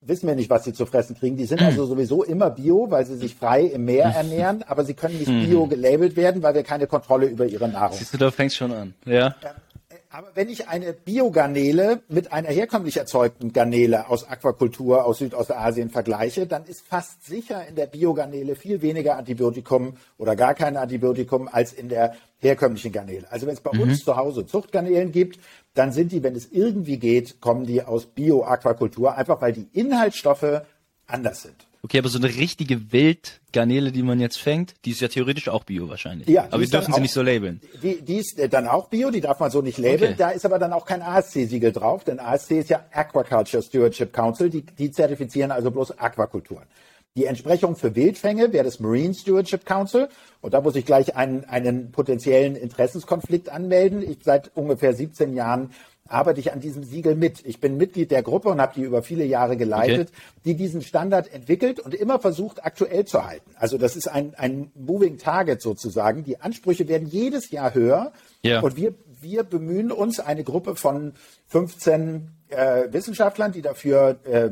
[0.00, 1.36] wissen wir nicht, was sie zu fressen kriegen.
[1.36, 4.94] Die sind also sowieso immer Bio, weil sie sich frei im Meer ernähren, aber sie
[4.94, 5.46] können nicht hm.
[5.46, 7.96] Bio gelabelt werden, weil wir keine Kontrolle über ihre Nahrung haben.
[7.96, 8.94] Siehst du, da fängst schon an.
[9.04, 9.34] Ja.
[10.14, 16.46] Aber wenn ich eine Biogarnele mit einer herkömmlich erzeugten Garnele aus Aquakultur aus Südostasien vergleiche,
[16.46, 21.72] dann ist fast sicher in der Biogarnele viel weniger Antibiotikum oder gar kein Antibiotikum als
[21.72, 23.26] in der herkömmlichen Garnele.
[23.32, 23.80] Also wenn es bei mhm.
[23.80, 25.40] uns zu Hause Zuchtgarnelen gibt,
[25.74, 30.62] dann sind die, wenn es irgendwie geht, kommen die aus Bio-Aquakultur, einfach weil die Inhaltsstoffe
[31.08, 31.66] anders sind.
[31.84, 35.64] Okay, aber so eine richtige Wildgarnele, die man jetzt fängt, die ist ja theoretisch auch
[35.64, 36.26] Bio wahrscheinlich.
[36.28, 37.60] Ja, aber wir dürfen sie nicht so labeln.
[37.82, 40.14] Die, die ist dann auch Bio, die darf man so nicht labeln.
[40.14, 40.14] Okay.
[40.16, 44.48] Da ist aber dann auch kein ASC-Siegel drauf, denn ASC ist ja Aquaculture Stewardship Council,
[44.48, 46.64] die, die zertifizieren also bloß Aquakulturen.
[47.16, 50.08] Die Entsprechung für Wildfänge wäre das Marine Stewardship Council.
[50.40, 54.02] Und da muss ich gleich einen, einen potenziellen Interessenskonflikt anmelden.
[54.02, 55.70] Ich seit ungefähr 17 Jahren
[56.06, 57.44] arbeite ich an diesem Siegel mit.
[57.46, 60.40] Ich bin Mitglied der Gruppe und habe die über viele Jahre geleitet, okay.
[60.44, 63.50] die diesen Standard entwickelt und immer versucht, aktuell zu halten.
[63.56, 66.24] Also das ist ein, ein Moving Target sozusagen.
[66.24, 68.60] Die Ansprüche werden jedes Jahr höher ja.
[68.60, 71.14] und wir, wir bemühen uns, eine Gruppe von
[71.46, 74.50] 15 äh, Wissenschaftlern, die dafür äh,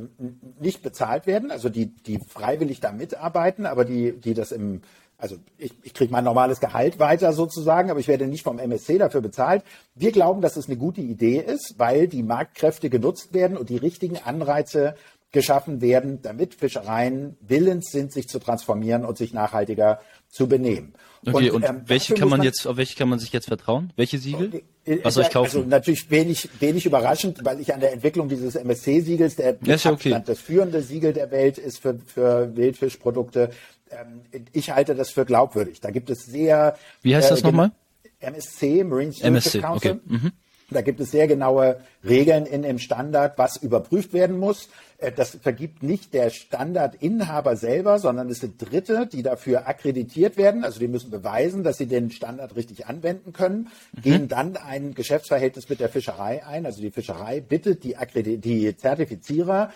[0.58, 4.80] nicht bezahlt werden, also die, die freiwillig da mitarbeiten, aber die, die das im
[5.22, 8.98] also ich, ich kriege mein normales Gehalt weiter sozusagen, aber ich werde nicht vom MSC
[8.98, 9.62] dafür bezahlt.
[9.94, 13.76] Wir glauben, dass es eine gute Idee ist, weil die Marktkräfte genutzt werden und die
[13.76, 14.96] richtigen Anreize
[15.30, 20.92] geschaffen werden, damit Fischereien willens sind, sich zu transformieren und sich nachhaltiger zu benehmen.
[21.24, 23.46] Okay, und, und ähm, welche kann man, man, jetzt, auf welche kann man sich jetzt
[23.46, 23.92] vertrauen?
[23.94, 24.62] Welche Siegel?
[24.84, 25.56] Äh, Was soll ich kaufen?
[25.58, 30.20] Also natürlich wenig, wenig überraschend, weil ich an der Entwicklung dieses MSC-Siegels, der ja okay.
[30.26, 33.50] das führende Siegel der Welt ist für, für Wildfischprodukte,
[33.92, 35.80] ähm, ich halte das für glaubwürdig.
[35.80, 36.76] Da gibt es sehr.
[37.02, 37.72] Wie heißt das äh, nochmal?
[38.20, 39.90] MSC, Marine Stewardship Council.
[39.92, 40.00] Okay.
[40.06, 40.32] Mhm.
[40.70, 44.68] Da gibt es sehr genaue Regeln in dem Standard, was überprüft werden muss.
[44.98, 50.64] Äh, das vergibt nicht der Standardinhaber selber, sondern es sind Dritte, die dafür akkreditiert werden.
[50.64, 54.02] Also die müssen beweisen, dass sie den Standard richtig anwenden können, mhm.
[54.02, 56.66] gehen dann ein Geschäftsverhältnis mit der Fischerei ein.
[56.66, 57.96] Also die Fischerei bittet die,
[58.38, 59.70] die Zertifizierer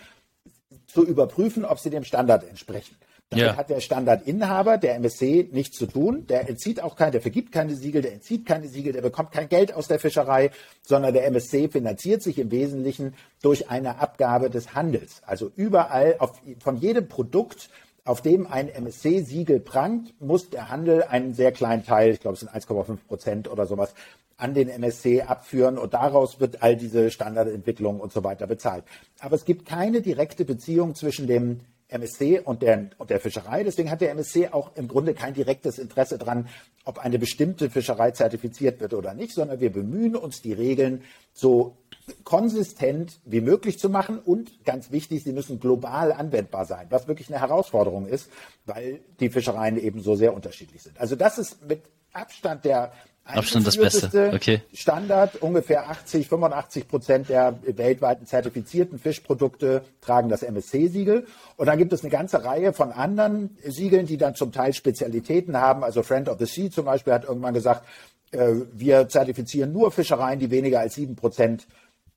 [0.86, 2.96] zu überprüfen, ob sie dem Standard entsprechen.
[3.31, 3.57] Damit ja.
[3.57, 6.27] hat der Standardinhaber, der MSC, nichts zu tun.
[6.29, 9.49] Der entzieht auch keine, der vergibt keine Siegel, der entzieht keine Siegel, der bekommt kein
[9.49, 10.51] Geld aus der Fischerei,
[10.83, 15.22] sondern der MSC finanziert sich im Wesentlichen durch eine Abgabe des Handels.
[15.27, 17.68] Also überall auf, von jedem Produkt,
[18.05, 22.41] auf dem ein MSC-Siegel prangt, muss der Handel einen sehr kleinen Teil, ich glaube es
[22.41, 23.93] sind 1,5 Prozent oder sowas,
[24.37, 28.85] an den MSC abführen und daraus wird all diese Standardentwicklung und so weiter bezahlt.
[29.18, 33.62] Aber es gibt keine direkte Beziehung zwischen dem MSC und der, und der Fischerei.
[33.62, 36.49] Deswegen hat der MSC auch im Grunde kein direktes Interesse daran,
[36.84, 41.76] ob eine bestimmte Fischerei zertifiziert wird oder nicht, sondern wir bemühen uns, die Regeln so
[42.24, 47.28] konsistent wie möglich zu machen und ganz wichtig, sie müssen global anwendbar sein, was wirklich
[47.28, 48.30] eine Herausforderung ist,
[48.64, 51.01] weil die Fischereien eben so sehr unterschiedlich sind.
[51.01, 51.82] Also das ist mit
[52.12, 52.93] Abstand der
[53.27, 54.33] Abstand das Beste.
[54.35, 54.62] Okay.
[54.72, 61.27] Standard, ungefähr 80, 85 Prozent der weltweiten zertifizierten Fischprodukte tragen das MSC-Siegel.
[61.57, 65.57] Und dann gibt es eine ganze Reihe von anderen Siegeln, die dann zum Teil Spezialitäten
[65.57, 65.83] haben.
[65.83, 67.85] Also Friend of the Sea zum Beispiel hat irgendwann gesagt,
[68.31, 71.66] äh, wir zertifizieren nur Fischereien, die weniger als sieben Prozent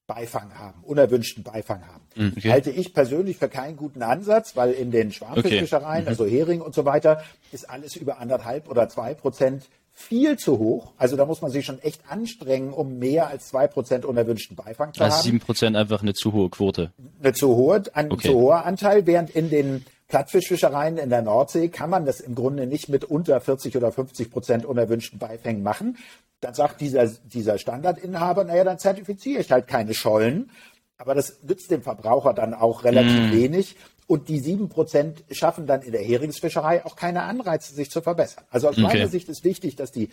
[0.10, 2.04] Beifang haben, unerwünschten Beifang haben.
[2.16, 2.52] Hm, okay.
[2.52, 6.02] Halte ich persönlich für keinen guten Ansatz, weil in den Schwarmfischfischereien, okay.
[6.02, 6.08] mhm.
[6.08, 10.94] also Hering und so weiter, ist alles über anderthalb oder zwei Prozent viel zu hoch.
[10.98, 14.94] Also da muss man sich schon echt anstrengen, um mehr als zwei Prozent unerwünschten Beifang
[14.94, 15.24] zu Also haben.
[15.24, 16.92] sieben Prozent einfach eine zu hohe Quote.
[17.22, 18.30] Eine zu hohe, ein Okay.
[18.30, 22.66] zu hoher Anteil, während in den Plattfischfischereien in der Nordsee kann man das im Grunde
[22.66, 25.98] nicht mit unter 40 oder 50 Prozent unerwünschten Beifängen machen.
[26.40, 30.50] Dann sagt dieser, dieser Standardinhaber, naja, dann zertifiziere ich halt keine Schollen.
[30.98, 33.76] Aber das nützt dem Verbraucher dann auch relativ wenig.
[34.10, 38.44] Und die sieben Prozent schaffen dann in der Heringsfischerei auch keine Anreize, sich zu verbessern.
[38.50, 38.82] Also aus Okay.
[38.82, 40.10] meiner Sicht ist wichtig, dass die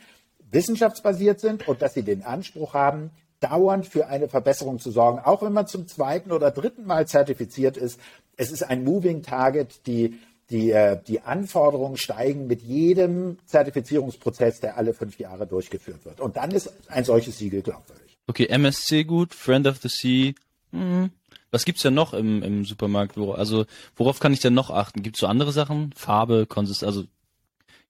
[0.50, 5.40] wissenschaftsbasiert sind und dass sie den Anspruch haben, dauernd für eine Verbesserung zu sorgen, auch
[5.42, 7.98] wenn man zum zweiten oder dritten Mal zertifiziert ist.
[8.36, 10.18] Es ist ein Moving Target, die,
[10.50, 16.20] die, äh, die Anforderungen steigen mit jedem Zertifizierungsprozess, der alle fünf Jahre durchgeführt wird.
[16.20, 18.16] Und dann ist ein solches Siegel glaubwürdig.
[18.26, 20.32] Okay, MSC gut, Friend of the Sea.
[20.72, 21.10] Hm.
[21.56, 23.16] Was gibt's denn noch im, im Supermarkt?
[23.16, 23.64] Wo, also
[23.96, 25.02] worauf kann ich denn noch achten?
[25.02, 25.90] Gibt's so andere Sachen?
[25.96, 27.04] Farbe, Konsistenz, also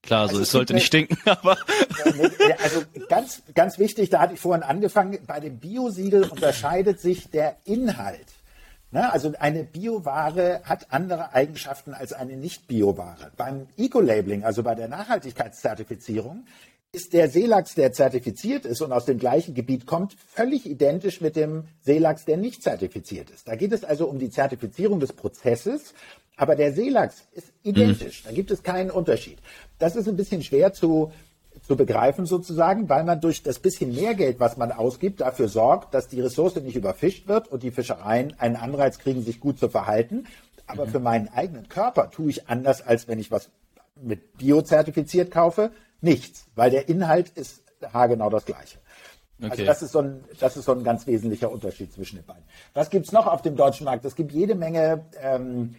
[0.03, 1.59] klar, Also so es sollte nicht stinken, aber
[2.63, 7.57] Also ganz, ganz wichtig, da hatte ich vorhin angefangen, bei dem Biosiegel unterscheidet sich der
[7.65, 8.29] Inhalt.
[8.93, 13.33] Ne, also eine Bioware hat andere Eigenschaften als eine Nicht-Bioware.
[13.37, 16.47] Beim Eco-Labeling, also bei der Nachhaltigkeitszertifizierung,
[16.97, 21.37] ist der Seelachs, der zertifiziert ist und aus dem gleichen Gebiet kommt, völlig identisch mit
[21.37, 23.47] dem Seelachs, der nicht zertifiziert ist.
[23.47, 25.93] Da geht es also um die Zertifizierung des Prozesses,
[26.39, 28.23] aber der Seelachs ist identisch.
[28.23, 29.37] Da gibt es keinen Unterschied.
[29.79, 31.13] Das ist ein bisschen schwer zu,
[31.67, 35.93] zu begreifen sozusagen, weil man durch das bisschen mehr Geld, was man ausgibt, dafür sorgt,
[35.93, 39.69] dass die Ressource nicht überfischt wird und die Fischereien einen Anreiz kriegen, sich gut zu
[39.69, 40.25] verhalten.
[40.67, 43.51] Aber für meinen eigenen Körper tue ich anders, als wenn ich was
[44.03, 48.79] mit Bio-zertifiziert kaufe, nichts, weil der Inhalt ist haargenau das gleiche.
[49.41, 49.65] Also Okay.
[49.67, 52.45] das ist, so ein, das ist so ein ganz wesentlicher Unterschied zwischen den beiden.
[52.73, 54.05] Was gibt's noch auf dem deutschen Markt?
[54.07, 55.75] Es gibt jede Menge ähm,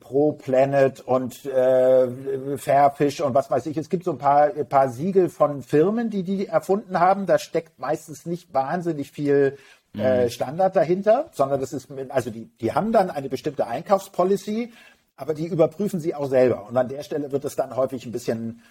[0.00, 3.76] Pro Planet und äh, Fairfish und was weiß ich.
[3.76, 7.26] Es gibt so ein paar, ein paar Siegel von Firmen, die die erfunden haben.
[7.26, 9.58] Da steckt meistens nicht wahnsinnig viel
[9.98, 14.72] äh, Standard dahinter, sondern das ist, mit- also die, die haben dann eine bestimmte Einkaufspolicy,
[15.16, 16.66] aber die überprüfen sie auch selber.
[16.68, 18.62] Und an der Stelle wird es dann häufig ein bisschen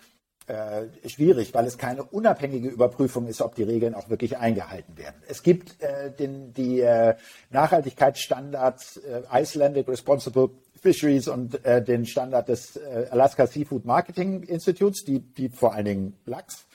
[0.48, 5.16] äh, schwierig, weil es keine unabhängige Überprüfung ist, ob die Regeln auch wirklich eingehalten werden.
[5.28, 7.16] Es gibt äh, den, die äh,
[7.50, 10.50] Nachhaltigkeitsstandards äh, Icelandic Responsible
[10.82, 15.86] Fisheries und äh, den Standard des äh, Alaska Seafood Marketing Institutes, die, die vor allen
[15.86, 16.66] Dingen Lachs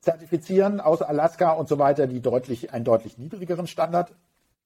[0.00, 4.12] zertifizieren aus Alaska und so weiter, die deutlich einen deutlich niedrigeren Standard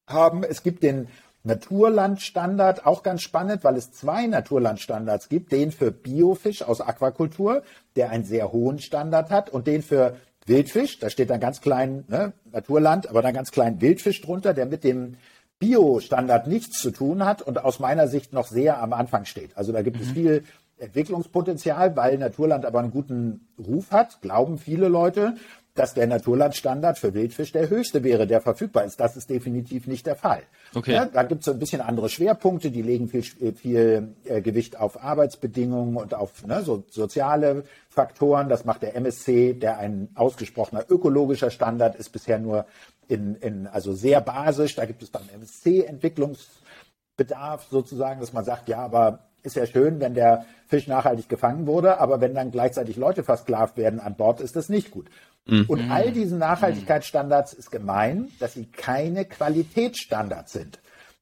[0.07, 0.43] haben.
[0.43, 1.07] Es gibt den
[1.43, 5.51] Naturlandstandard, auch ganz spannend, weil es zwei Naturlandstandards gibt.
[5.51, 7.63] Den für Biofisch aus Aquakultur,
[7.95, 10.15] der einen sehr hohen Standard hat, und den für
[10.45, 14.65] Wildfisch, da steht dann ganz klein ne, Naturland, aber dann ganz klein Wildfisch drunter, der
[14.65, 15.17] mit dem
[15.59, 19.55] Bio-Standard nichts zu tun hat und aus meiner Sicht noch sehr am Anfang steht.
[19.55, 20.43] Also da gibt es viel
[20.79, 25.35] Entwicklungspotenzial, weil Naturland aber einen guten Ruf hat, glauben viele Leute,
[25.73, 28.99] dass der Naturlandstandard für Wildfisch der höchste wäre, der verfügbar ist.
[28.99, 30.43] Das ist definitiv nicht der Fall.
[30.75, 30.93] Okay.
[30.93, 35.01] Ja, da gibt es ein bisschen andere Schwerpunkte, die legen viel, viel äh, Gewicht auf
[35.01, 38.49] Arbeitsbedingungen und auf ne, so, soziale Faktoren.
[38.49, 42.65] Das macht der MSC, der ein ausgesprochener ökologischer Standard ist, bisher nur
[43.07, 44.75] in, in also sehr basisch.
[44.75, 49.99] Da gibt es beim MSC Entwicklungsbedarf sozusagen, dass man sagt, ja, aber ist ja schön,
[49.99, 54.39] wenn der Fisch nachhaltig gefangen wurde, aber wenn dann gleichzeitig Leute versklavt werden an Bord,
[54.39, 55.09] ist das nicht gut.
[55.47, 60.79] Und all diesen Nachhaltigkeitsstandards ist gemein, dass sie keine Qualitätsstandards sind.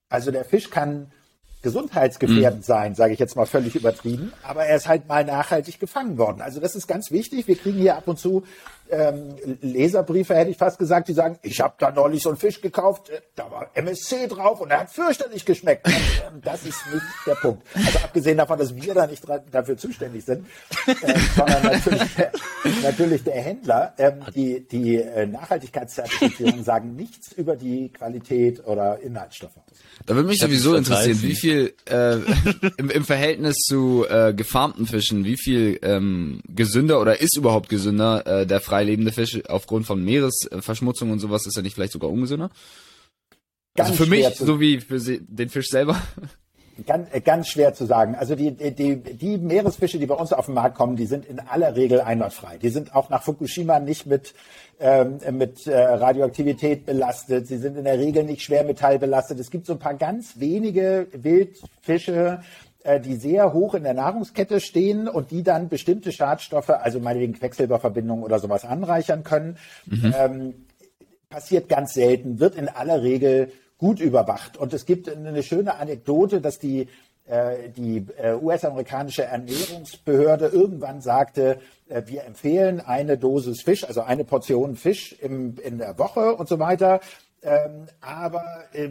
[0.09, 1.11] Also der Fisch kann
[1.61, 6.17] gesundheitsgefährdend sein, sage ich jetzt mal völlig übertrieben, aber er ist halt mal nachhaltig gefangen
[6.17, 6.41] worden.
[6.41, 7.47] Also das ist ganz wichtig.
[7.47, 8.43] Wir kriegen hier ab und zu
[8.90, 12.62] ähm, Leserbriefe, hätte ich fast gesagt, die sagen, ich habe da neulich so einen Fisch
[12.62, 15.86] gekauft, äh, da war MSC drauf und er hat fürchterlich geschmeckt.
[15.88, 17.64] Und, ähm, das ist nicht der Punkt.
[17.74, 20.46] Also abgesehen davon, dass wir da nicht dafür zuständig sind,
[20.88, 22.32] äh, sondern natürlich der,
[22.84, 23.94] natürlich der Händler.
[23.98, 29.78] Ähm, die die äh, Nachhaltigkeitszertifizierungen sagen nichts über die Qualität oder Inhaltsstoffe aus.
[30.06, 32.18] Da würde mich sowieso interessieren, wie viel äh,
[32.78, 38.26] im, im Verhältnis zu äh, gefarmten Fischen, wie viel ähm, gesünder oder ist überhaupt gesünder
[38.26, 42.50] äh, der freilebende Fisch aufgrund von Meeresverschmutzung und sowas, ist er nicht vielleicht sogar ungesünder?
[43.76, 46.02] Ganz also für mich, zu- so wie für den Fisch selber.
[46.88, 48.16] Ganz, äh, ganz schwer zu sagen.
[48.16, 51.42] Also die, die, die, Meeresfische, die bei uns auf den Markt kommen, die sind in
[51.42, 52.58] aller Regel einwandfrei.
[52.58, 54.34] Die sind auch nach Fukushima nicht mit,
[54.80, 57.48] ähm, mit äh, Radioaktivität belastet.
[57.48, 59.38] Sie sind in der Regel nicht schwermetallbelastet.
[59.42, 62.40] Es gibt so ein paar ganz wenige Wildfische,
[63.04, 68.24] die sehr hoch in der Nahrungskette stehen und die dann bestimmte Schadstoffe, also meinetwegen Quecksilberverbindungen
[68.24, 69.58] oder sowas anreichern können.
[69.92, 70.66] Ähm,
[71.30, 74.58] passiert ganz selten, wird in aller Regel gut überwacht.
[74.58, 76.88] Und es gibt eine schöne Anekdote, dass die
[77.30, 84.24] äh, die äh, US-amerikanische Ernährungsbehörde irgendwann sagte, äh, wir empfehlen eine Dosis Fisch, also eine
[84.24, 87.02] Portion Fisch im, in der Woche und so weiter.
[87.42, 88.90] Ähm, aber äh,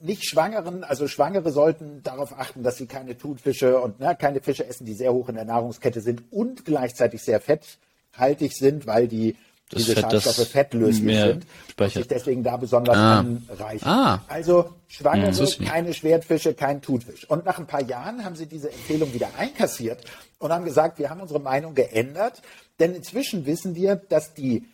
[0.00, 4.66] nicht Schwangeren, also Schwangere sollten darauf achten, dass sie keine Thunfische und ne, keine Fische
[4.66, 9.36] essen, die sehr hoch in der Nahrungskette sind und gleichzeitig sehr fetthaltig sind, weil die
[9.70, 11.94] Das diese Fett, Schadstoffe fettlöslich sind und speichert.
[11.94, 13.20] sich deswegen da besonders Ah.
[13.20, 13.86] anreichen.
[13.88, 14.22] Ah.
[14.28, 15.64] Also Schwangere, nicht.
[15.64, 17.28] keine Schwertfische, kein Thunfisch.
[17.30, 20.04] Und nach ein paar Jahren haben sie diese Empfehlung wieder einkassiert
[20.38, 22.42] und haben gesagt, wir haben unsere Meinung geändert,
[22.80, 24.64] denn inzwischen wissen wir, dass die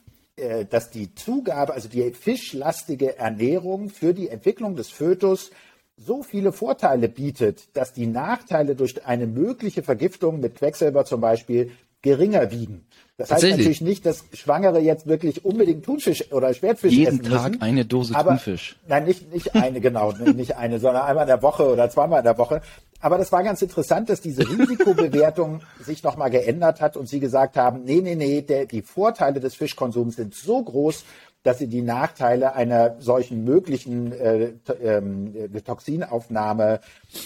[0.41, 5.51] äh, dass die Zugabe, also die fischlastige Ernährung für die Entwicklung des Fötus
[5.97, 11.73] so viele Vorteile bietet, dass die Nachteile durch eine mögliche Vergiftung mit Quecksilber zum Beispiel
[12.03, 12.87] geringer wiegen.
[13.21, 17.51] Das heißt natürlich nicht, dass Schwangere jetzt wirklich unbedingt Thunfisch oder Schwertfisch Jeden essen Tag
[17.51, 18.77] müssen, eine Dose aber, Thunfisch.
[18.89, 22.25] Nein, nicht, nicht eine, genau, nicht eine, sondern einmal in der Woche oder zweimal in
[22.25, 22.63] der Woche.
[23.03, 27.59] Aber das war ganz interessant, dass diese Risikobewertung sich nochmal geändert hat und sie gesagt
[27.59, 31.05] haben, nee, nee, nee, der, die Vorteile des Fischkonsums sind so groß,
[31.43, 36.81] dass sie die Nachteile einer solchen möglichen äh, ähm, äh, Toxinaufnahme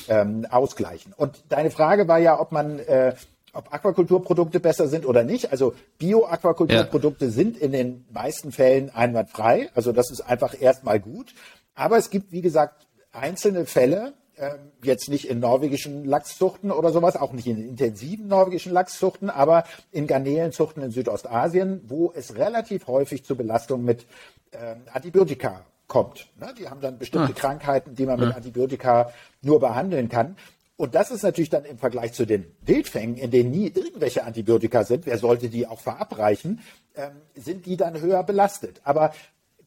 [0.08, 1.12] ähm, ausgleichen.
[1.16, 3.14] Und deine Frage war ja, ob man äh,
[3.54, 5.52] ob Aquakulturprodukte besser sind oder nicht.
[5.52, 9.70] Also Bio-Aquakulturprodukte sind in den meisten Fällen einwandfrei.
[9.74, 11.34] Also das ist einfach erstmal gut.
[11.74, 17.16] Aber es gibt, wie gesagt, einzelne Fälle, ähm, jetzt nicht in norwegischen Lachszuchten oder sowas,
[17.16, 23.24] auch nicht in intensiven norwegischen Lachszuchten, aber in Garnelenzuchten in Südostasien, wo es relativ häufig
[23.24, 24.06] zu Belastungen mit
[24.52, 26.26] ähm, Antibiotika kommt.
[26.40, 26.52] Ne?
[26.58, 30.36] Die haben dann bestimmte Krankheiten, die man mit Antibiotika nur behandeln kann.
[30.76, 34.82] Und das ist natürlich dann im Vergleich zu den Wildfängen, in denen nie irgendwelche Antibiotika
[34.84, 36.60] sind, wer sollte die auch verabreichen,
[36.96, 38.80] ähm, sind die dann höher belastet.
[38.82, 39.12] Aber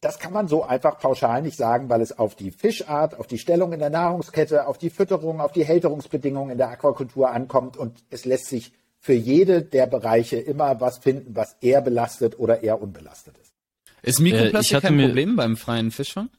[0.02, 3.40] das kann man so einfach pauschal nicht sagen, weil es auf die Fischart, auf die
[3.40, 8.04] Stellung in der Nahrungskette, auf die Fütterung, auf die Hälterungsbedingungen in der Aquakultur ankommt und
[8.10, 12.82] es lässt sich für jede der Bereiche immer was finden, was eher belastet oder eher
[12.82, 13.54] unbelastet ist.
[14.02, 16.30] Ist Äh, ich Mikroplastik hatte kein Problem beim freien Fischfang?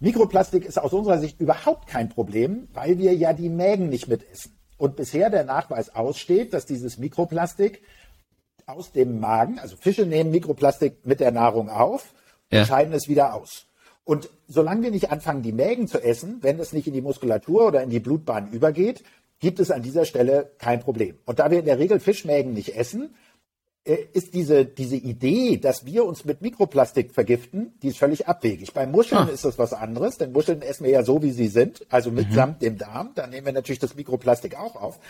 [0.00, 4.58] Mikroplastik ist aus unserer Sicht überhaupt kein Problem, weil wir ja die Mägen nicht mitessen.
[4.78, 7.82] Und bisher der Nachweis aussteht, dass dieses Mikroplastik
[8.66, 12.14] aus dem Magen, also Fische nehmen Mikroplastik mit der Nahrung auf
[12.50, 12.60] Ja.
[12.60, 13.66] und scheiden es wieder aus.
[14.04, 17.66] Und solange wir nicht anfangen, die Mägen zu essen, wenn es nicht in die Muskulatur
[17.66, 19.04] oder in die Blutbahn übergeht,
[19.38, 21.18] gibt es an dieser Stelle kein Problem.
[21.26, 23.14] Und da wir in der Regel Fischmägen nicht essen,
[23.84, 28.74] ist diese, diese Idee, dass wir uns mit Mikroplastik vergiften, die ist völlig abwegig.
[28.74, 31.86] Bei Muscheln ist das was anderes, denn Muscheln essen wir ja so, wie sie sind,
[31.88, 33.12] also mitsamt dem Darm.
[33.14, 35.00] Da nehmen wir natürlich das Mikroplastik auch auf.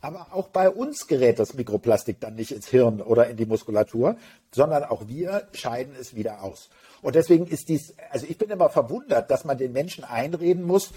[0.00, 4.16] Aber auch bei uns gerät das Mikroplastik dann nicht ins Hirn oder in die Muskulatur,
[4.52, 6.68] sondern auch wir scheiden es wieder aus.
[7.02, 10.90] Und deswegen ist dies, also ich bin immer verwundert, dass man den Menschen einreden muss,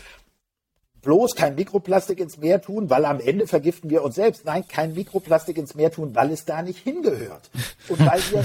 [1.01, 4.45] bloß kein Mikroplastik ins Meer tun, weil am Ende vergiften wir uns selbst.
[4.45, 7.49] Nein, kein Mikroplastik ins Meer tun, weil es da nicht hingehört.
[7.87, 8.43] Und weil wir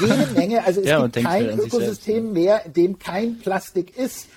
[0.00, 3.38] jede Menge, also es Ja, gibt kein wieder an sich Ökosystem mehr, in dem kein
[3.38, 4.28] Plastik ist.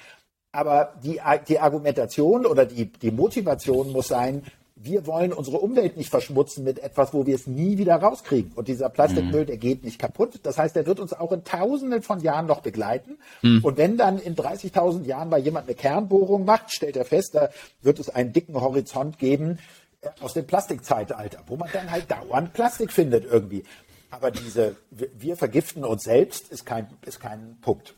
[0.51, 4.43] Aber die, die Argumentation oder die, die Motivation muss sein,
[4.81, 8.53] wir wollen unsere Umwelt nicht verschmutzen mit etwas, wo wir es nie wieder rauskriegen.
[8.55, 10.39] Und dieser Plastikmüll, der geht nicht kaputt.
[10.43, 13.17] Das heißt, der wird uns auch in Tausenden von Jahren noch begleiten.
[13.63, 17.49] Und wenn dann in 30.000 Jahren mal jemand eine Kernbohrung macht, stellt er fest, da
[17.81, 19.59] wird es einen dicken Horizont geben
[20.01, 23.63] äh, aus dem Plastikzeitalter, wo man dann halt dauernd Plastik findet irgendwie.
[24.11, 27.95] Aber diese, wir- wir vergiften uns selbst, ist kein, ist kein Punkt.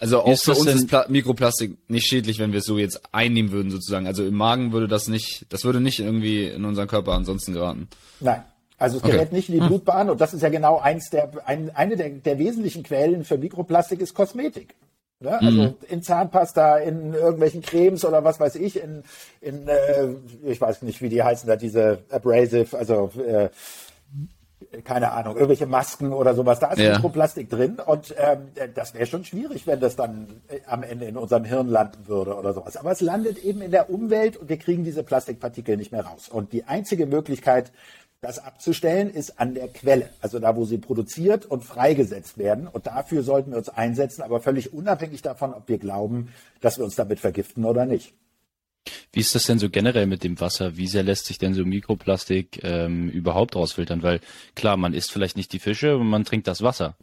[0.00, 3.00] Also auch Ist für uns ist Pla Mikroplastik nicht schädlich, wenn wir es so jetzt
[3.12, 4.06] einnehmen würden sozusagen.
[4.06, 7.88] Also im Magen würde das nicht, das würde nicht irgendwie in unseren Körper ansonsten geraten.
[8.20, 8.42] Nein.
[8.78, 9.12] Also es Okay.
[9.12, 12.10] gerät nicht in die Blutbahn und das ist ja genau eins der, ein, eine der,
[12.10, 14.74] der wesentlichen Quellen für Mikroplastik ist Kosmetik.
[15.18, 15.40] Ne?
[15.40, 19.02] Also in Zahnpasta, in irgendwelchen Cremes oder was weiß ich, in,
[19.40, 20.08] in äh,
[20.44, 23.48] ich weiß nicht, wie die heißen da, diese Abrasive, also äh,
[24.84, 26.94] keine Ahnung, irgendwelche Masken oder sowas, da ist Ja.
[26.94, 31.16] Mikroplastik drin und ähm, das wäre schon schwierig, wenn das dann äh, am Ende in
[31.16, 32.76] unserem Hirn landen würde oder sowas.
[32.76, 36.28] Aber es landet eben in der Umwelt und wir kriegen diese Plastikpartikel nicht mehr raus.
[36.28, 37.72] Und die einzige Möglichkeit,
[38.20, 42.66] das abzustellen, ist an der Quelle, also da, wo sie produziert und freigesetzt werden.
[42.66, 46.84] Und dafür sollten wir uns einsetzen, aber völlig unabhängig davon, ob wir glauben, dass wir
[46.84, 48.14] uns damit vergiften oder nicht.
[49.12, 50.76] Wie ist das denn so generell mit dem Wasser?
[50.76, 54.02] Wie sehr lässt sich denn so Mikroplastik ähm, überhaupt rausfiltern?
[54.02, 54.20] Weil
[54.54, 56.96] klar, man isst vielleicht nicht die Fische, aber man trinkt das Wasser.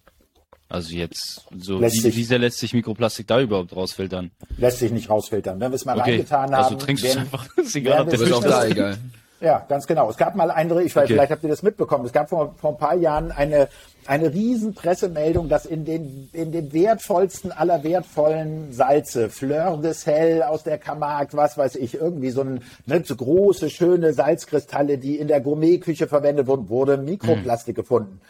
[0.69, 4.31] Also jetzt so, Lässt wie, sich- wie sehr lässt sich Mikroplastik da überhaupt rausfiltern?
[4.57, 5.59] Lässt sich nicht rausfiltern.
[5.59, 7.47] Wenn wir es mal Okay, reingetan haben, also trinkst du es einfach.
[7.57, 8.97] Ist egal, ob der ist Fisch auch da egal.
[9.43, 10.09] Ja, ganz genau.
[10.09, 11.13] Es gab mal eine, ich weiß, Okay.
[11.15, 13.67] vielleicht habt ihr das mitbekommen, es gab vor, vor ein paar Jahren eine,
[14.05, 20.43] eine riesen Pressemeldung, dass in den, in dem wertvollsten aller wertvollen Salze, Fleur de Sel
[20.43, 25.17] aus der Camargue, was weiß ich, irgendwie so, ein, ne, so große, schöne Salzkristalle, die
[25.19, 28.21] in der Gourmetküche verwendet wurden, wurde Mikroplastik gefunden.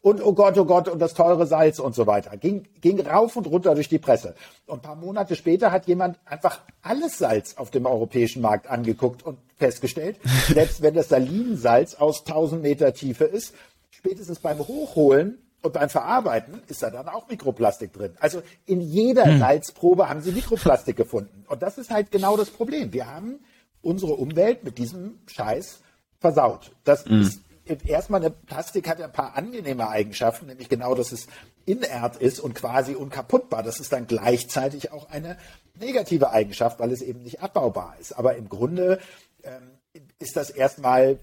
[0.00, 2.36] Und oh Gott, oh Gott, und das teure Salz und so weiter.
[2.36, 4.34] Ging, ging rauf und runter durch die Presse.
[4.66, 9.22] Und ein paar Monate später hat jemand einfach alles Salz auf dem europäischen Markt angeguckt
[9.22, 13.54] und festgestellt, selbst wenn das Salinsalz aus 1000 Meter Tiefe ist,
[13.90, 18.14] spätestens beim Hochholen und beim Verarbeiten ist da dann auch Mikroplastik drin.
[18.18, 21.44] Also in jeder Salzprobe haben sie Mikroplastik gefunden.
[21.48, 22.92] Und das ist halt genau das Problem.
[22.92, 23.38] Wir haben
[23.80, 25.80] unsere Umwelt mit diesem Scheiß
[26.18, 26.72] versaut.
[26.82, 27.42] Das ist
[27.86, 31.26] erstmal eine Plastik hat ja ein paar angenehme Eigenschaften, nämlich genau, dass es
[31.64, 33.62] inert ist und quasi unkaputtbar.
[33.62, 35.36] Das ist dann gleichzeitig auch eine
[35.78, 38.12] negative Eigenschaft, weil es eben nicht abbaubar ist.
[38.12, 38.98] Aber im Grunde
[40.18, 41.18] ist das erstmal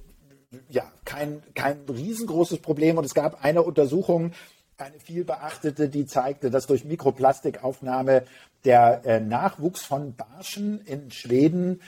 [0.69, 2.97] ja kein, kein riesengroßes Problem.
[2.97, 4.33] Und es gab eine Untersuchung,
[4.77, 8.23] eine viel beachtete, die zeigte, dass durch Mikroplastikaufnahme
[8.65, 11.81] der äh, Nachwuchs von Barschen in Schweden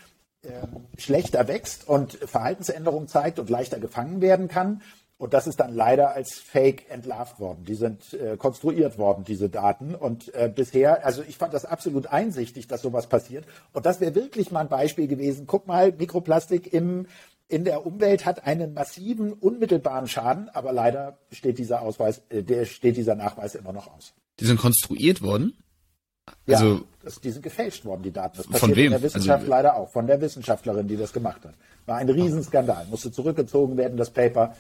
[0.44, 4.82] ähm, schlechter wächst und Verhaltensänderungen zeigt und leichter gefangen werden kann.
[5.22, 7.64] Und das ist dann leider als Fake entlarvt worden.
[7.64, 9.94] Die sind äh, konstruiert worden, diese Daten.
[9.94, 13.46] Und äh, bisher, also ich fand das absolut einsichtig, dass sowas passiert.
[13.72, 15.46] Und das wäre wirklich mal ein Beispiel gewesen.
[15.46, 17.06] Guck mal, Mikroplastik im,
[17.48, 22.66] in der Umwelt hat einen massiven, unmittelbaren Schaden, aber leider steht dieser Ausweis, äh, der
[22.66, 24.16] steht dieser Nachweis immer noch aus.
[24.40, 25.54] Die sind konstruiert worden.
[26.48, 28.38] Ja, Also- das, die sind gefälscht worden, die Daten.
[28.38, 28.86] Das Von passiert wem?
[28.86, 31.54] in der Wissenschaft Also- leider auch, von der Wissenschaftlerin, die das gemacht hat.
[31.86, 34.56] War ein Riesenskandal, musste zurückgezogen werden, das Paper.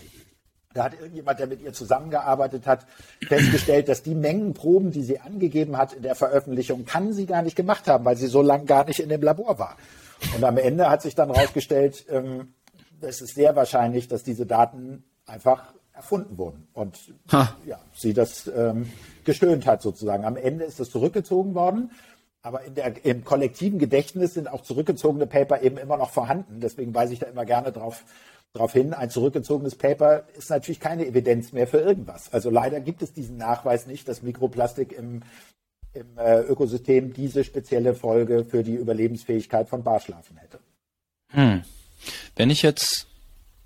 [0.74, 2.86] Da hat irgendjemand, der mit ihr zusammengearbeitet hat,
[3.28, 7.42] festgestellt, dass die Mengen Proben, die sie angegeben hat in der Veröffentlichung, kann sie gar
[7.42, 9.78] nicht gemacht haben, weil sie so lange gar nicht in dem Labor war.
[10.36, 12.54] Und am Ende hat sich dann herausgestellt, ähm,
[13.02, 16.68] es ist sehr wahrscheinlich, dass diese Daten einfach erfunden wurden.
[16.74, 16.98] Und
[17.32, 17.56] Ha.
[17.66, 18.90] ja, sie das ähm,
[19.24, 20.26] gestöhnt hat sozusagen.
[20.26, 21.92] Am Ende ist das zurückgezogen worden.
[22.44, 26.60] Aber in der, im kollektiven Gedächtnis sind auch zurückgezogene Paper eben immer noch vorhanden.
[26.60, 28.04] Deswegen weise ich da immer gerne drauf,
[28.54, 28.94] drauf hin.
[28.94, 32.34] Ein zurückgezogenes Paper ist natürlich keine Evidenz mehr für irgendwas.
[32.34, 35.22] Also leider gibt es diesen Nachweis nicht, dass Mikroplastik im,
[35.94, 40.60] im äh, Ökosystem diese spezielle Folge für die Überlebensfähigkeit von Barschlafen hätte.
[41.30, 41.64] Hm.
[42.36, 43.08] Wenn ich jetzt,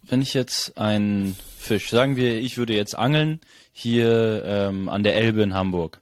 [0.03, 3.39] wenn ich jetzt einen Fisch, sagen wir, ich würde jetzt angeln
[3.71, 6.01] hier ähm, an der Elbe in Hamburg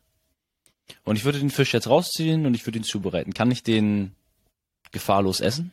[1.05, 4.13] und ich würde den Fisch jetzt rausziehen und ich würde ihn zubereiten, kann ich den
[4.91, 5.71] gefahrlos essen?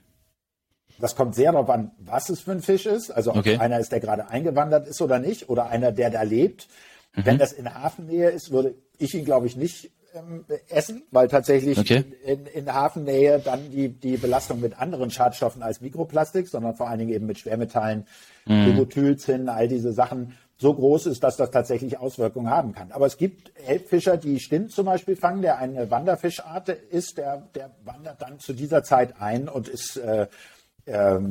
[1.01, 3.11] Das kommt sehr darauf an, was es für ein Fisch ist.
[3.11, 3.55] Also ob Okay.
[3.55, 6.69] es einer ist, der gerade eingewandert ist oder nicht, oder einer, der da lebt.
[7.17, 7.27] Mhm.
[7.27, 11.79] Wenn das in Hafennähe ist, würde ich ihn, glaube ich, nicht ähm, essen, weil tatsächlich
[11.79, 12.05] Okay.
[12.25, 16.99] in, in Hafennähe dann die, die Belastung mit anderen Schadstoffen als Mikroplastik, sondern vor allen
[16.99, 18.07] Dingen eben mit Schwermetallen,
[18.47, 18.65] Mhm.
[18.65, 22.91] Bugotylzinn, all diese Sachen so groß ist, dass das tatsächlich Auswirkungen haben kann.
[22.91, 27.71] Aber es gibt Elbfischer, die Stint zum Beispiel fangen, der eine Wanderfischart ist, der, der
[27.85, 30.27] wandert dann zu dieser Zeit ein und ist, äh,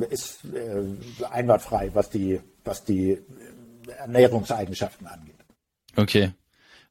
[0.10, 3.22] ist äh, einwandfrei, was die, was die äh,
[3.99, 5.36] Ernährungseigenschaften angeht.
[5.95, 6.32] Okay.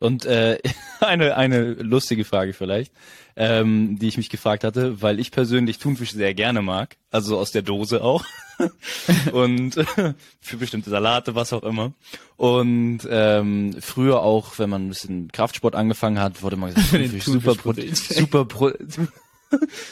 [0.01, 0.59] Und äh,
[1.01, 2.93] eine, eine lustige Frage vielleicht,
[3.37, 7.51] ähm, die ich mich gefragt hatte, weil ich persönlich Thunfisch sehr gerne mag, also aus
[7.51, 8.25] der Dose auch.
[9.33, 9.75] und
[10.41, 11.93] für bestimmte Salate, was auch immer.
[12.37, 17.25] Und ähm, früher auch, wenn man ein bisschen Kraftsport angefangen hat, wurde man gesagt, Thunfisch,
[17.25, 18.73] super, Pro Thunfisch super, Pro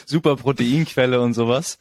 [0.05, 1.77] super Proteinquelle und sowas.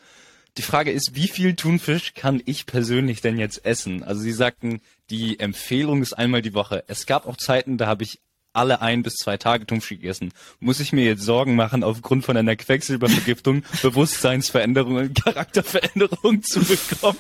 [0.59, 4.03] Die Frage ist, wie viel Thunfisch kann ich persönlich denn jetzt essen?
[4.03, 4.81] Also Sie sagten,
[5.11, 6.83] die Empfehlung ist einmal die Woche.
[6.87, 8.21] Es gab auch Zeiten, da habe ich
[8.55, 10.33] alle ein bis zwei Tage Thunfisch gegessen.
[10.61, 17.19] Muss ich mir jetzt Sorgen machen, aufgrund von einer Quecksilbervergiftung Bewusstseinsveränderung und Charakterveränderung zu bekommen?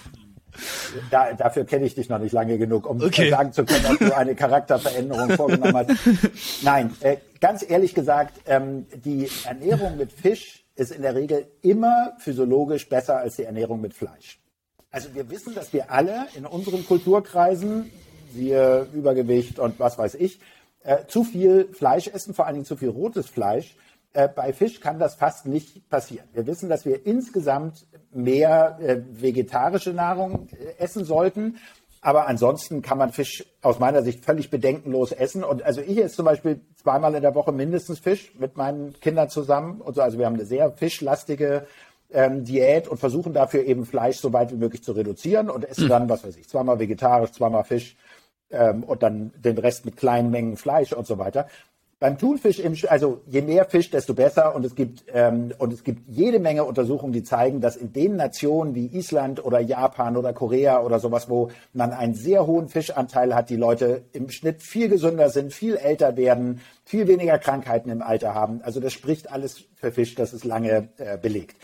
[1.10, 3.28] Da, dafür kenne ich dich noch nicht lange genug, um Okay.
[3.28, 5.90] sagen zu können, ob du eine Charakterveränderung vorgenommen hast.
[6.62, 12.14] Nein, äh, ganz ehrlich gesagt, ähm, die Ernährung mit Fisch ist in der Regel immer
[12.18, 14.40] physiologisch besser als die Ernährung mit Fleisch.
[14.90, 17.90] Also wir wissen, dass wir alle in unseren Kulturkreisen,
[18.32, 20.38] siehe Übergewicht und was weiß ich,
[20.82, 23.76] äh, zu viel Fleisch essen, vor allen Dingen zu viel rotes Fleisch.
[24.12, 26.28] Äh, bei Fisch kann das fast nicht passieren.
[26.32, 31.56] Wir wissen, dass wir insgesamt mehr äh, vegetarische Nahrung äh, essen sollten.
[32.06, 35.42] Aber ansonsten kann man Fisch aus meiner Sicht völlig bedenkenlos essen.
[35.42, 39.28] Und also ich esse zum Beispiel zweimal in der Woche mindestens Fisch mit meinen Kindern
[39.28, 39.80] zusammen.
[39.80, 40.02] Und so.
[40.02, 41.66] Also wir haben eine sehr fischlastige
[42.12, 45.88] ähm, Diät und versuchen dafür eben Fleisch so weit wie möglich zu reduzieren und essen
[45.88, 47.96] dann, was weiß ich, zweimal vegetarisch, zweimal Fisch
[48.50, 51.48] ähm, und dann den Rest mit kleinen Mengen Fleisch und so weiter.
[51.98, 54.54] Beim Thunfisch, im, also je mehr Fisch, desto besser.
[54.54, 58.16] Und es gibt ähm, und es gibt jede Menge Untersuchungen, die zeigen, dass in den
[58.16, 63.34] Nationen wie Island oder Japan oder Korea oder sowas, wo man einen sehr hohen Fischanteil
[63.34, 68.02] hat, die Leute im Schnitt viel gesünder sind, viel älter werden, viel weniger Krankheiten im
[68.02, 68.60] Alter haben.
[68.62, 71.56] Also das spricht alles für Fisch, das ist lange äh, belegt.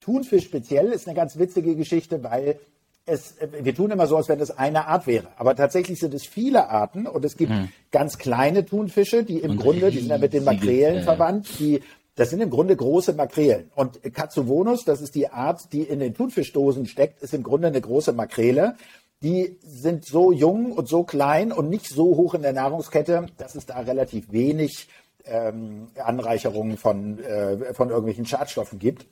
[0.00, 2.58] Thunfisch speziell ist eine ganz witzige Geschichte, weil
[3.06, 5.28] es, wir tun immer so, als wenn es eine Art wäre.
[5.36, 7.68] Aber tatsächlich sind es viele Arten und es gibt hm.
[7.92, 11.58] ganz kleine Thunfische, die im und Grunde, die sind ja mit den Makrelen äh, verwandt,
[11.58, 11.80] die
[12.16, 13.70] das sind im Grunde große Makrelen.
[13.74, 17.80] Und Katsuvonus, das ist die Art, die in den Thunfischdosen steckt, ist im Grunde eine
[17.80, 18.74] große Makrele.
[19.22, 23.54] Die sind so jung und so klein und nicht so hoch in der Nahrungskette, dass
[23.54, 24.88] es da relativ wenig
[25.26, 29.06] ähm, Anreicherungen von, äh, von irgendwelchen Schadstoffen gibt.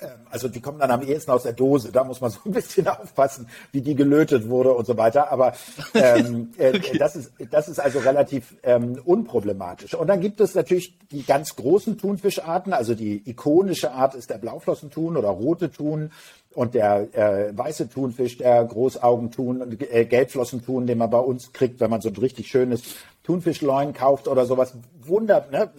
[0.00, 1.92] Ähm, also die kommen dann am ehesten aus der Dose.
[1.92, 5.30] Da muss man so ein bisschen aufpassen, wie die gelötet wurde und so weiter.
[5.30, 5.52] Aber
[5.94, 6.98] ähm, äh, okay.
[6.98, 9.94] das, ist, das ist also relativ ähm, unproblematisch.
[9.94, 12.72] Und dann gibt es natürlich die ganz großen Thunfischarten.
[12.72, 16.10] Also die ikonische Art ist der Blauflossenthun oder rote Thun
[16.54, 21.90] und der äh, weiße Thunfisch, der Großaugenthun, äh, Gelbflossenthun, den man bei uns kriegt, wenn
[21.90, 22.82] man so ein richtig schönes
[23.22, 24.74] Thunfischleuen kauft oder sowas.
[25.00, 25.70] Wunder, ne?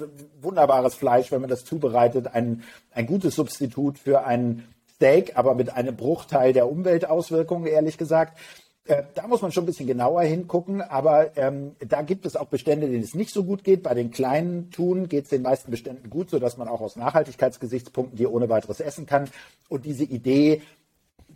[0.42, 2.28] Wunderbares Fleisch, wenn man das zubereitet.
[2.34, 4.64] Ein, ein gutes Substitut für ein
[4.96, 8.38] Steak, aber mit einem Bruchteil der Umweltauswirkungen, ehrlich gesagt.
[8.86, 12.48] Äh, da muss man schon ein bisschen genauer hingucken, aber ähm, da gibt es auch
[12.48, 13.82] Bestände, denen es nicht so gut geht.
[13.82, 18.18] Bei den kleinen Thun geht es den meisten Beständen gut, sodass man auch aus Nachhaltigkeitsgesichtspunkten
[18.18, 19.30] die ohne weiteres essen kann.
[19.70, 20.62] Und diese Idee,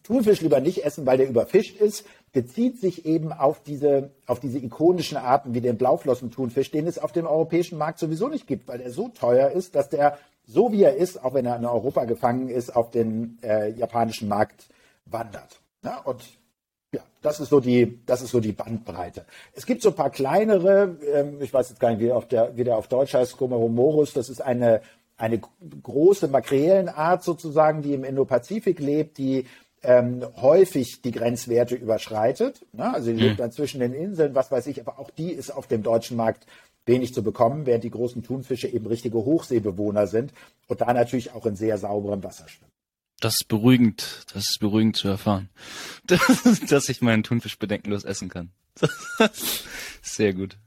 [0.03, 4.59] Thunfisch lieber nicht essen, weil der überfischt ist, bezieht sich eben auf diese, auf diese
[4.59, 8.79] ikonischen Arten wie den Blauflossenthunfisch, den es auf dem europäischen Markt sowieso nicht gibt, weil
[8.79, 12.05] der so teuer ist, dass der, so wie er ist, auch wenn er in Europa
[12.05, 14.67] gefangen ist, auf den äh, japanischen Markt
[15.05, 15.61] wandert.
[15.83, 16.21] Ja, und
[16.93, 19.25] ja, das ist so die, das ist so die Bandbreite.
[19.53, 22.55] Es gibt so ein paar kleinere, ähm, ich weiß jetzt gar nicht, wie, auf der,
[22.55, 24.81] wie der auf Deutsch heißt, Gomeromorus, das ist eine,
[25.17, 25.41] eine
[25.83, 29.45] große Makrelenart sozusagen, die im Indopazifik lebt, die
[29.83, 32.65] ähm, häufig die Grenzwerte überschreitet.
[32.73, 32.93] Ne?
[32.93, 33.19] Also die mhm.
[33.19, 36.17] lebt dann zwischen den Inseln, was weiß ich, aber auch die ist auf dem deutschen
[36.17, 36.45] Markt
[36.85, 40.33] wenig zu bekommen, während die großen Thunfische eben richtige Hochseebewohner sind
[40.67, 42.71] und da natürlich auch in sehr sauberem Wasser schwimmen.
[43.19, 45.49] Das ist beruhigend, das ist beruhigend zu erfahren,
[46.69, 48.51] dass ich meinen Thunfisch bedenkenlos essen kann.
[50.03, 50.57] Sehr gut.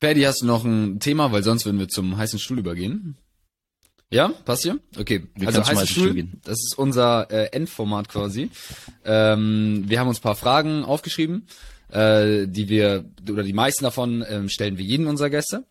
[0.00, 3.16] Paddy, hast du noch ein Thema, weil sonst würden wir zum heißen Stuhl übergehen?
[4.12, 4.80] Ja, passt hier?
[4.98, 5.22] Okay.
[5.36, 6.40] Wir also heißen Stuhl, Stuhl gehen.
[6.44, 8.50] das ist unser äh, Endformat quasi.
[9.04, 11.46] Ähm, wir haben uns paar Fragen aufgeschrieben,
[11.90, 15.64] äh, die wir, oder die meisten davon ähm, stellen wir jeden unserer Gäste.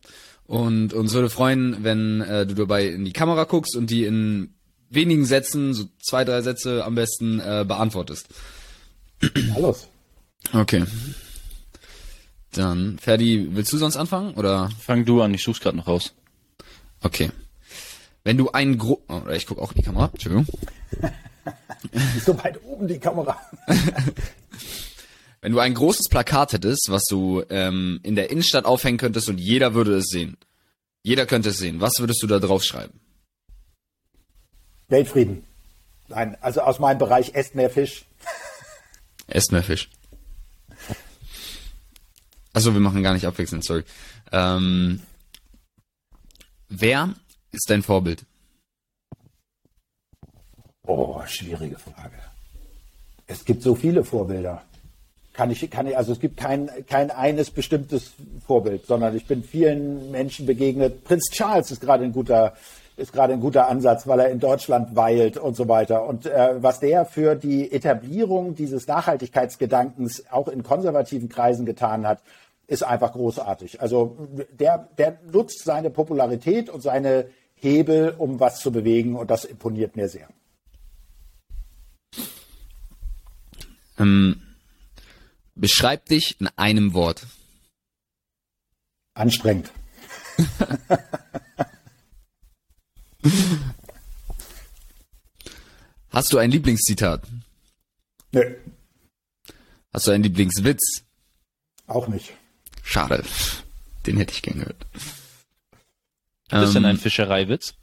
[0.45, 4.53] Und uns würde freuen, wenn äh, du dabei in die Kamera guckst und die in
[4.89, 8.29] wenigen Sätzen, so zwei, drei Sätze am besten äh, beantwortest.
[9.55, 9.87] Alles.
[10.53, 10.85] Okay.
[12.53, 14.69] Dann, Ferdi, willst du sonst anfangen oder?
[14.79, 16.13] Fang du an, ich such's gerade noch raus.
[17.01, 17.29] Okay.
[18.30, 20.45] Wenn du ein gro oh, ich guck auch in die Kamera, Entschuldigung.
[22.23, 23.41] so weit oben die Kamera.
[25.41, 29.39] Wenn du ein großes Plakat hättest, was du ähm, in der Innenstadt aufhängen könntest und
[29.39, 30.38] jeder würde es sehen.
[31.01, 31.82] Jeder könnte es sehen.
[31.82, 32.99] Was würdest du da drauf schreiben?
[34.89, 35.43] Weltfrieden.
[36.07, 38.05] Nein, also aus meinem Bereich esst mehr Fisch.
[39.25, 39.89] Esst mehr Fisch.
[42.53, 43.86] Also wir machen gar nicht abwechselnd, sorry.
[44.32, 45.01] Ähm,
[46.67, 47.15] wer
[47.51, 48.25] ist dein Vorbild?
[50.85, 52.15] Oh, schwierige Frage.
[53.27, 54.63] Es gibt so viele Vorbilder.
[55.33, 58.13] Kann ich, kann ich, also es gibt kein, kein eines bestimmtes
[58.45, 61.03] Vorbild, sondern ich bin vielen Menschen begegnet.
[61.03, 62.55] Prinz Charles ist gerade ein guter,
[62.97, 66.05] ist gerade ein guter Ansatz, weil er in Deutschland weilt und so weiter.
[66.05, 72.19] Und äh, was der für die Etablierung dieses Nachhaltigkeitsgedankens auch in konservativen Kreisen getan hat,
[72.70, 73.82] ist einfach großartig.
[73.82, 79.43] Also der, der nutzt seine Popularität und seine Hebel, um was zu bewegen und das
[79.43, 80.30] imponiert mir sehr.
[83.97, 84.41] Ähm,
[85.55, 87.26] beschreib dich in einem Wort.
[89.15, 89.72] Anstrengend.
[96.11, 97.24] Hast du ein Lieblingszitat?
[98.32, 98.55] Nö.
[99.91, 101.03] Hast du einen Lieblingswitz?
[101.88, 102.38] Auch nicht.
[102.89, 103.23] Schade.
[104.07, 104.87] Den hätte ich gern gehört.
[106.49, 107.75] Was ist denn ein ähm, Fischereiwitz?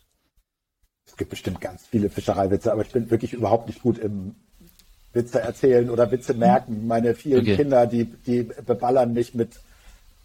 [1.06, 4.34] Es gibt bestimmt ganz viele Fischereiwitze, aber ich bin wirklich überhaupt nicht gut im
[5.12, 6.88] Witze erzählen oder Witze merken.
[6.88, 7.54] Meine vielen okay.
[7.54, 9.60] Kinder, die, die beballern mich mit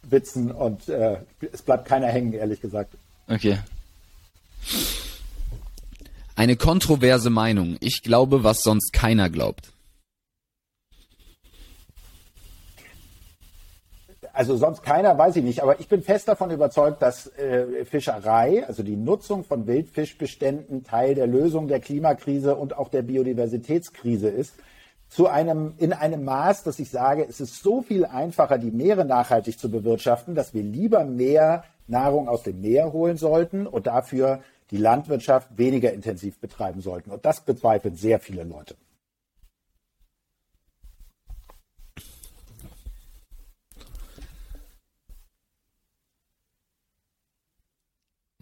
[0.01, 1.17] Witzen und äh,
[1.53, 2.95] es bleibt keiner hängen, ehrlich gesagt.
[3.27, 3.59] Okay.
[6.35, 7.77] Eine kontroverse Meinung.
[7.81, 9.71] Ich glaube, was sonst keiner glaubt.
[14.33, 15.61] Also sonst keiner, weiß ich nicht.
[15.61, 21.15] Aber ich bin fest davon überzeugt, dass äh, Fischerei, also die Nutzung von Wildfischbeständen, Teil
[21.15, 24.55] der Lösung der Klimakrise und auch der Biodiversitätskrise ist.
[25.09, 29.03] Zu einem, in einem Maß, dass ich sage, es ist so viel einfacher, die Meere
[29.03, 34.39] nachhaltig zu bewirtschaften, dass wir lieber mehr Nahrung aus dem Meer holen sollten und dafür
[34.71, 37.11] die Landwirtschaft weniger intensiv betreiben sollten.
[37.11, 38.75] Und das bezweifeln sehr viele Leute.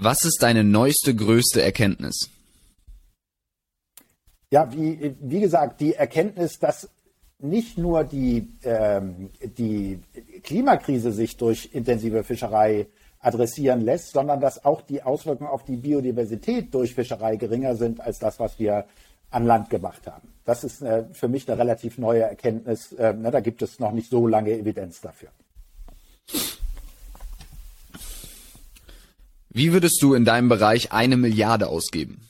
[0.02, 2.30] Was ist deine neueste, größte Erkenntnis?
[4.50, 6.90] Ja, wie, wie gesagt, die Erkenntnis, dass
[7.40, 10.00] nicht nur die, ähm, die
[10.44, 12.88] Klimakrise sich durch intensive Fischerei
[13.20, 18.20] adressieren lässt, sondern dass auch die Auswirkungen auf die Biodiversität durch Fischerei geringer sind als
[18.20, 18.86] das, was wir
[19.32, 20.30] an Land gemacht haben.
[20.46, 22.94] Das ist äh, für mich eine relativ neue Erkenntnis.
[22.94, 25.30] Äh, ne, da gibt es noch nicht so lange Evidenz dafür.
[29.50, 32.22] Wie würdest du in deinem Bereich eine Milliarde ausgeben?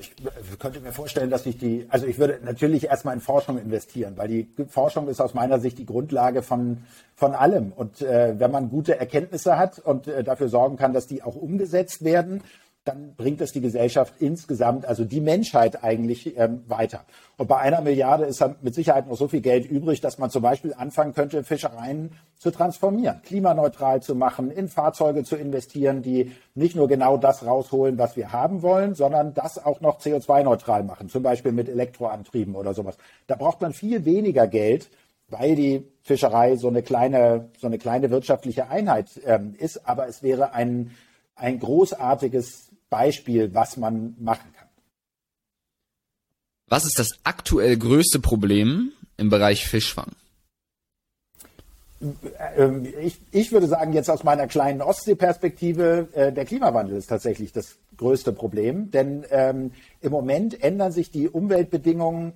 [0.00, 4.14] Ich könnte mir vorstellen, dass ich die, also ich würde natürlich erstmal in Forschung investieren,
[4.16, 6.78] weil die Forschung ist aus meiner Sicht die Grundlage von,
[7.14, 7.72] von allem.
[7.72, 11.36] Und äh, wenn man gute Erkenntnisse hat und äh, dafür sorgen kann, dass die auch
[11.36, 12.42] umgesetzt werden,
[12.88, 17.04] dann bringt es die Gesellschaft insgesamt, also die Menschheit eigentlich ähm, weiter.
[17.36, 20.42] Und bei einer Milliarde ist mit Sicherheit noch so viel Geld übrig, dass man zum
[20.42, 26.74] Beispiel anfangen könnte, Fischereien zu transformieren, klimaneutral zu machen, in Fahrzeuge zu investieren, die nicht
[26.74, 31.22] nur genau das rausholen, was wir haben wollen, sondern das auch noch CO2-neutral machen, zum
[31.22, 32.96] Beispiel mit Elektroantrieben oder sowas.
[33.26, 34.90] Da braucht man viel weniger Geld,
[35.28, 39.86] weil die Fischerei so eine kleine, so eine kleine wirtschaftliche Einheit ähm, ist.
[39.86, 40.92] Aber es wäre ein,
[41.36, 44.68] ein großartiges Beispiel, was man machen kann.
[46.68, 50.12] Was ist das aktuell größte Problem im Bereich Fischfang?
[52.56, 57.52] Ähm, ich, ich würde sagen, jetzt aus meiner kleinen Ostseeperspektive, äh, der Klimawandel ist tatsächlich
[57.52, 58.90] das größte Problem.
[58.90, 62.34] Denn ähm, im Moment ändern sich die Umweltbedingungen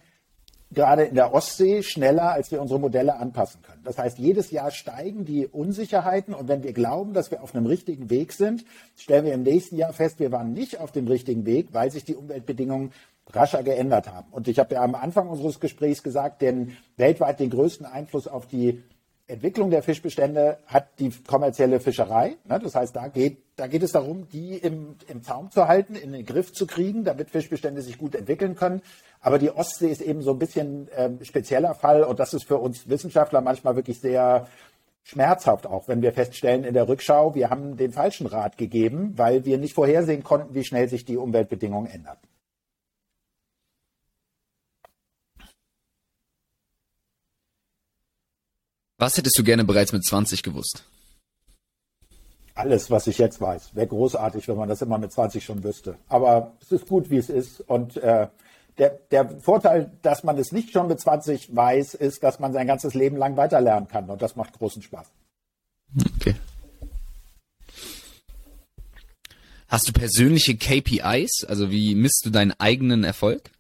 [0.74, 3.82] gerade in der Ostsee schneller, als wir unsere Modelle anpassen können.
[3.84, 7.66] Das heißt, jedes Jahr steigen die Unsicherheiten und wenn wir glauben, dass wir auf einem
[7.66, 8.64] richtigen Weg sind,
[8.96, 12.04] stellen wir im nächsten Jahr fest, wir waren nicht auf dem richtigen Weg, weil sich
[12.04, 12.92] die Umweltbedingungen
[13.30, 14.28] rascher geändert haben.
[14.30, 18.46] Und ich habe ja am Anfang unseres Gesprächs gesagt, denn weltweit den größten Einfluss auf
[18.46, 18.82] die
[19.32, 22.36] Entwicklung der Fischbestände hat die kommerzielle Fischerei.
[22.44, 22.60] Ne?
[22.62, 26.12] Das heißt, da geht, da geht es darum, die im, im Zaum zu halten, in
[26.12, 28.82] den Griff zu kriegen, damit Fischbestände sich gut entwickeln können.
[29.20, 32.58] Aber die Ostsee ist eben so ein bisschen ähm, spezieller Fall und das ist für
[32.58, 34.46] uns Wissenschaftler manchmal wirklich sehr
[35.04, 39.44] schmerzhaft auch, wenn wir feststellen in der Rückschau, wir haben den falschen Rat gegeben, weil
[39.44, 42.18] wir nicht vorhersehen konnten, wie schnell sich die Umweltbedingungen ändern.
[49.02, 50.84] Was hättest du gerne bereits mit 20 gewusst?
[52.54, 53.74] Alles, was ich jetzt weiß.
[53.74, 55.96] Wäre großartig, wenn man das immer mit 20 schon wüsste.
[56.08, 57.62] Aber es ist gut, wie es ist.
[57.62, 58.28] Und äh,
[58.78, 62.68] der, der Vorteil, dass man es nicht schon mit 20 weiß, ist, dass man sein
[62.68, 64.08] ganzes Leben lang weiterlernen kann.
[64.08, 65.08] Und das macht großen Spaß.
[66.14, 66.36] Okay.
[69.66, 71.44] Hast du persönliche KPIs?
[71.48, 73.50] Also wie misst du deinen eigenen Erfolg?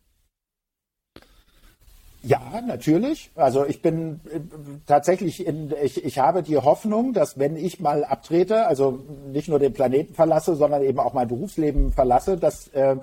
[2.22, 3.30] Ja, natürlich.
[3.34, 4.40] Also ich bin äh,
[4.86, 9.00] tatsächlich in, ich, ich habe die Hoffnung, dass wenn ich mal abtrete, also
[9.32, 12.96] nicht nur den Planeten verlasse, sondern eben auch mein Berufsleben verlasse, dass äh,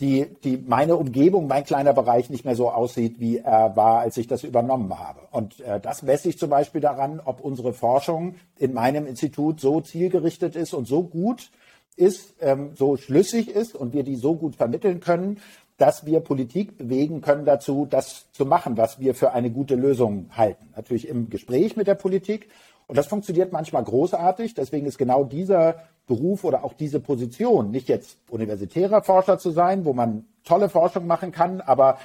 [0.00, 4.16] die, die meine Umgebung, mein kleiner Bereich nicht mehr so aussieht, wie er war, als
[4.16, 5.20] ich das übernommen habe.
[5.30, 9.80] Und äh, das messe ich zum Beispiel daran, ob unsere Forschung in meinem Institut so
[9.80, 11.50] zielgerichtet ist und so gut
[11.96, 15.40] ist, ähm, so schlüssig ist und wir die so gut vermitteln können,
[15.78, 20.28] dass wir Politik bewegen können dazu, das zu machen, was wir für eine gute Lösung
[20.36, 20.66] halten.
[20.76, 22.48] Natürlich im Gespräch mit der Politik.
[22.88, 24.54] Und das funktioniert manchmal großartig.
[24.54, 25.76] Deswegen ist genau dieser
[26.06, 31.06] Beruf oder auch diese Position, nicht jetzt universitärer Forscher zu sein, wo man tolle Forschung
[31.06, 31.98] machen kann, aber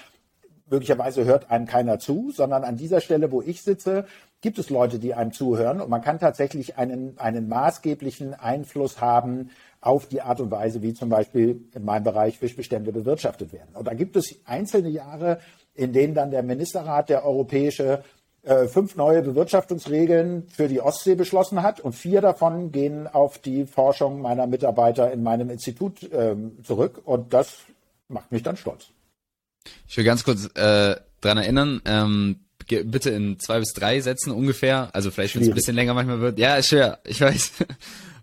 [0.69, 4.05] möglicherweise hört einem keiner zu, sondern an dieser Stelle, wo ich sitze,
[4.41, 9.49] gibt es Leute, die einem zuhören und man kann tatsächlich einen, einen maßgeblichen Einfluss haben
[9.83, 13.75] auf die Art und Weise, wie zum Beispiel in meinem Bereich Fischbestände bewirtschaftet werden.
[13.75, 15.39] Und da gibt es einzelne Jahre,
[15.75, 18.03] in denen dann der Ministerrat, der europäische,
[18.43, 23.65] äh, fünf neue Bewirtschaftungsregeln für die Ostsee beschlossen hat und vier davon gehen auf die
[23.65, 27.57] Forschung meiner Mitarbeiter in meinem Institut ähm, zurück und das
[28.07, 28.87] macht mich dann stolz.
[29.87, 34.89] Ich will ganz kurz äh, dran erinnern, ähm, bitte in zwei bis drei Sätzen ungefähr,
[34.93, 36.39] also vielleicht wenn es ein bisschen länger manchmal wird.
[36.39, 37.51] Ja, ist schwer, ich weiß,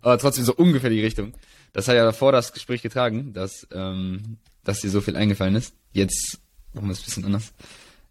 [0.01, 1.35] aber trotzdem so ungefähr die Richtung.
[1.73, 5.75] Das hat ja davor das Gespräch getragen, dass, ähm, dass dir so viel eingefallen ist.
[5.93, 6.41] Jetzt
[6.73, 7.53] machen wir es ein bisschen anders.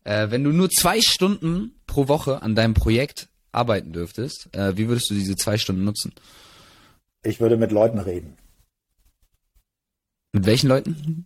[0.03, 4.87] Äh, wenn du nur zwei Stunden pro Woche an deinem Projekt arbeiten dürftest, äh, wie
[4.87, 6.13] würdest du diese zwei Stunden nutzen?
[7.23, 8.37] Ich würde mit Leuten reden.
[10.31, 11.25] Mit welchen Leuten?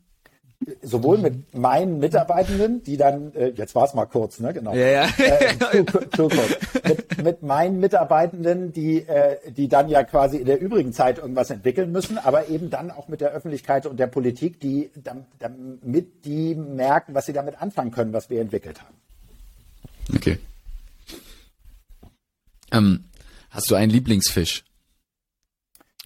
[0.82, 4.74] Sowohl mit meinen Mitarbeitenden, die dann, äh, jetzt war es mal kurz, ne, genau.
[4.74, 5.07] Ja, ja.
[5.18, 6.57] Äh, zu, zu kurz.
[6.88, 11.49] Mit, mit meinen Mitarbeitenden, die, äh, die dann ja quasi in der übrigen Zeit irgendwas
[11.49, 14.89] entwickeln müssen, aber eben dann auch mit der Öffentlichkeit und der Politik, die
[15.39, 18.95] damit die merken, was sie damit anfangen können, was wir entwickelt haben.
[20.16, 20.38] Okay.
[22.72, 23.05] Ähm,
[23.49, 24.64] hast du einen Lieblingsfisch?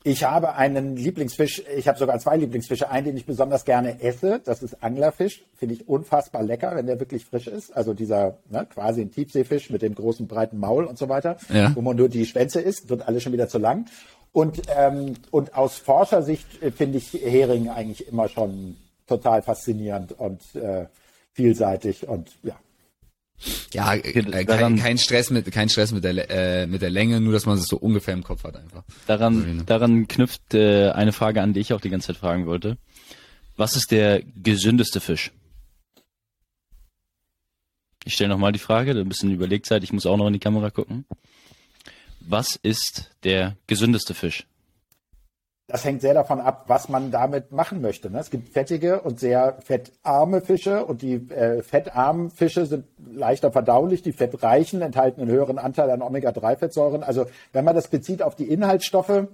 [0.07, 2.89] Ich habe einen Lieblingsfisch, ich habe sogar zwei Lieblingsfische.
[2.89, 5.43] Einen, den ich besonders gerne esse, das ist Anglerfisch.
[5.57, 7.75] Finde ich unfassbar lecker, wenn der wirklich frisch ist.
[7.75, 11.75] Also dieser ne, quasi ein Tiefseefisch mit dem großen breiten Maul und so weiter, ja.
[11.75, 13.87] wo man nur die Schwänze isst, wird alles schon wieder zu lang.
[14.31, 18.77] Und, ähm, und aus Forschersicht äh, finde ich Hering eigentlich immer schon
[19.07, 20.85] total faszinierend und äh,
[21.33, 22.55] vielseitig und ja,
[23.71, 27.33] ja, äh, kein, kein, Stress mit kein Stress mit der äh, mit der Länge, nur
[27.33, 28.83] dass man es so ungefähr im Kopf hat einfach.
[29.05, 32.77] Daran daran knüpft äh, eine Frage an, die ich auch die ganze Zeit fragen wollte.
[33.55, 35.31] Was ist der gesündeste Fisch?
[38.05, 40.69] Ich stelle nochmal die Frage, ein bisschen Überlegzeit, ich muss auch noch in die Kamera
[40.69, 41.05] gucken.
[42.21, 44.45] Was ist der gesündeste Fisch?
[45.69, 48.09] Das hängt sehr davon ab, was man damit machen möchte.
[48.09, 48.19] Ne?
[48.19, 54.01] Es gibt fettige und sehr fettarme Fische und die äh, fettarmen Fische sind leichter verdaulich.
[54.01, 57.03] Die fettreichen enthalten einen höheren Anteil an Omega-3-Fettsäuren.
[57.03, 59.27] Also wenn man das bezieht auf die Inhaltsstoffe,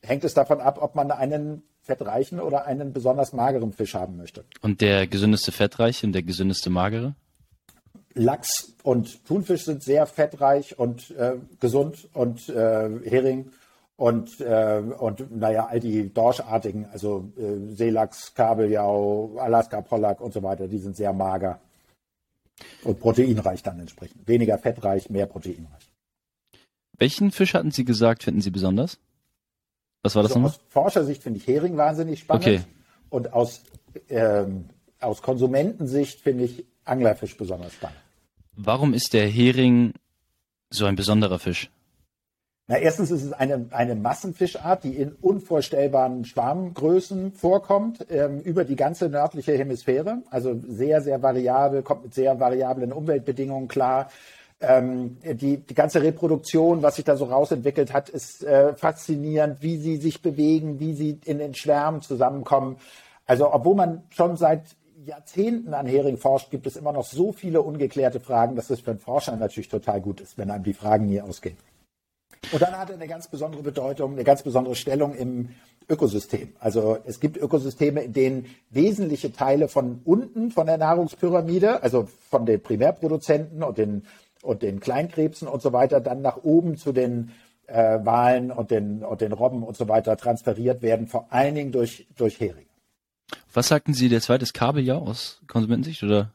[0.00, 4.44] hängt es davon ab, ob man einen fettreichen oder einen besonders mageren Fisch haben möchte.
[4.60, 7.16] Und der gesündeste fettreiche und der gesündeste magere?
[8.14, 13.50] Lachs und Thunfisch sind sehr fettreich und äh, gesund und äh, Hering
[13.98, 20.40] und, äh, und naja, all die dorschartigen, also äh, Seelachs, Kabeljau, Alaska Pollack und so
[20.42, 21.60] weiter, die sind sehr mager
[22.84, 24.26] und proteinreich dann entsprechend.
[24.28, 25.90] Weniger fettreich, mehr proteinreich.
[26.96, 28.98] Welchen Fisch hatten Sie gesagt, finden Sie besonders?
[30.04, 30.52] Was war das also nochmal?
[30.52, 32.46] Aus Forschersicht finde ich Hering wahnsinnig spannend.
[32.46, 32.60] Okay.
[33.10, 33.62] Und aus,
[34.08, 34.66] ähm,
[35.00, 37.98] aus Konsumentensicht finde ich Anglerfisch besonders spannend.
[38.54, 39.92] Warum ist der Hering
[40.70, 41.68] so ein besonderer Fisch?
[42.70, 48.76] Na, erstens ist es eine, eine Massenfischart, die in unvorstellbaren Schwarmgrößen vorkommt, ähm, über die
[48.76, 50.18] ganze nördliche Hemisphäre.
[50.28, 54.10] Also sehr, sehr variabel, kommt mit sehr variablen Umweltbedingungen klar.
[54.60, 59.78] Ähm, die, die ganze Reproduktion, was sich da so rausentwickelt hat, ist äh, faszinierend, wie
[59.78, 62.76] sie sich bewegen, wie sie in den Schwärmen zusammenkommen.
[63.24, 64.64] Also obwohl man schon seit
[65.06, 68.90] Jahrzehnten an Hering forscht, gibt es immer noch so viele ungeklärte Fragen, dass es für
[68.90, 71.56] einen Forscher natürlich total gut ist, wenn einem die Fragen nie ausgehen.
[72.52, 75.50] Und dann hat er eine ganz besondere Bedeutung, eine ganz besondere Stellung im
[75.88, 76.54] Ökosystem.
[76.60, 82.46] Also es gibt Ökosysteme, in denen wesentliche Teile von unten von der Nahrungspyramide, also von
[82.46, 84.04] den Primärproduzenten und den,
[84.42, 87.32] und den Kleinkrebsen und so weiter, dann nach oben zu den
[87.66, 91.72] äh, Walen und den, und den Robben und so weiter transferiert werden, vor allen Dingen
[91.72, 92.66] durch, durch Hering.
[93.52, 96.32] Was sagten Sie, der zweite ist Kabeljau aus Konsumentensicht oder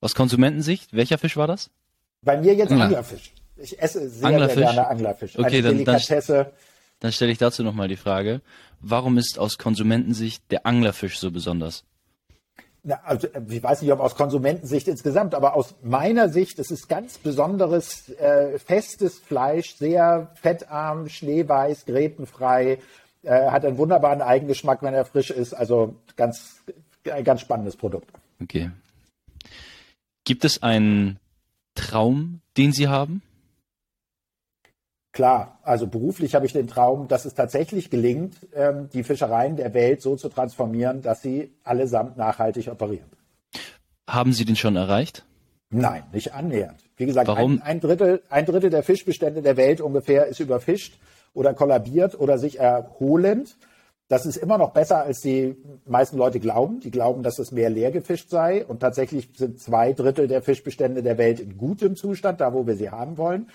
[0.00, 0.94] aus Konsumentensicht?
[0.94, 1.70] Welcher Fisch war das?
[2.22, 3.32] Bei mir jetzt Anglerfisch.
[3.56, 4.56] Ich esse sehr, Anglerfisch?
[4.56, 5.38] sehr gerne Anglerfisch.
[5.38, 6.00] Okay, dann, dann,
[7.00, 8.40] dann stelle ich dazu nochmal die Frage.
[8.80, 11.84] Warum ist aus Konsumentensicht der Anglerfisch so besonders?
[12.82, 16.86] Na, also, ich weiß nicht, ob aus Konsumentensicht insgesamt, aber aus meiner Sicht, es ist
[16.88, 22.78] ganz besonderes, äh, festes Fleisch, sehr fettarm, schneeweiß, grätenfrei,
[23.22, 25.54] äh, hat einen wunderbaren Eigengeschmack, wenn er frisch ist.
[25.54, 26.62] Also ganz,
[27.10, 28.10] ein ganz spannendes Produkt.
[28.42, 28.70] Okay.
[30.24, 31.18] Gibt es einen
[31.74, 33.22] Traum, den Sie haben?
[35.14, 39.72] Klar, also beruflich habe ich den Traum, dass es tatsächlich gelingt, ähm, die Fischereien der
[39.72, 43.06] Welt so zu transformieren, dass sie allesamt nachhaltig operieren.
[44.10, 45.24] Haben Sie den schon erreicht?
[45.70, 46.80] Nein, nicht annähernd.
[46.96, 47.28] Wie gesagt?
[47.28, 50.98] Ein, ein, Drittel, ein Drittel der Fischbestände der Welt ungefähr ist überfischt
[51.32, 53.56] oder kollabiert oder sich erholend.
[54.08, 55.56] Das ist immer noch besser, als die
[55.86, 56.80] meisten Leute glauben.
[56.80, 58.66] Die glauben, dass das Meer leer gefischt sei.
[58.66, 62.74] Und tatsächlich sind zwei Drittel der Fischbestände der Welt in gutem Zustand, da wo wir
[62.74, 63.48] sie haben wollen.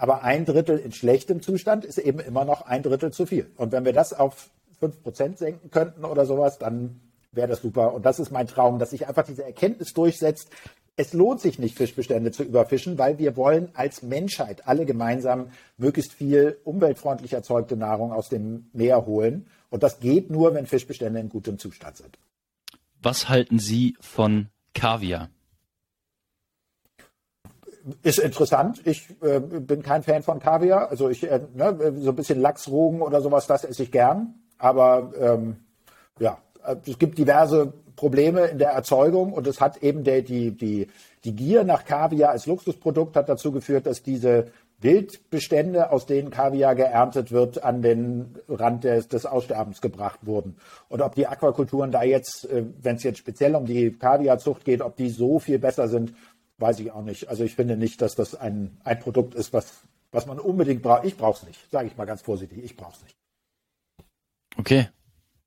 [0.00, 3.50] Aber ein Drittel in schlechtem Zustand ist eben immer noch ein Drittel zu viel.
[3.58, 4.48] Und wenn wir das auf
[4.78, 7.02] fünf Prozent senken könnten oder sowas, dann
[7.32, 7.92] wäre das super.
[7.92, 10.48] Und das ist mein Traum, dass sich einfach diese Erkenntnis durchsetzt.
[10.96, 16.14] Es lohnt sich nicht, Fischbestände zu überfischen, weil wir wollen als Menschheit alle gemeinsam möglichst
[16.14, 19.48] viel umweltfreundlich erzeugte Nahrung aus dem Meer holen.
[19.68, 22.18] Und das geht nur, wenn Fischbestände in gutem Zustand sind.
[23.02, 25.28] Was halten Sie von Kaviar?
[28.02, 28.80] Ist interessant.
[28.84, 30.90] Ich äh, bin kein Fan von Kaviar.
[30.90, 34.34] Also ich, äh, ne, so ein bisschen Lachsrogen oder sowas, das esse ich gern.
[34.58, 35.56] Aber ähm,
[36.18, 36.38] ja,
[36.86, 40.88] es gibt diverse Probleme in der Erzeugung und es hat eben der, die, die,
[41.24, 44.46] die Gier nach Kaviar als Luxusprodukt hat dazu geführt, dass diese
[44.80, 50.56] Wildbestände, aus denen Kaviar geerntet wird, an den Rand des, des Aussterbens gebracht wurden.
[50.88, 54.80] Und ob die Aquakulturen da jetzt, äh, wenn es jetzt speziell um die Kaviarzucht geht,
[54.80, 56.14] ob die so viel besser sind,
[56.60, 57.28] weiß ich auch nicht.
[57.28, 59.82] Also ich finde nicht, dass das ein, ein Produkt ist, was,
[60.12, 61.04] was man unbedingt braucht.
[61.04, 62.62] Ich brauche es nicht, sage ich mal ganz vorsichtig.
[62.62, 63.16] Ich brauche es nicht.
[64.56, 64.88] Okay.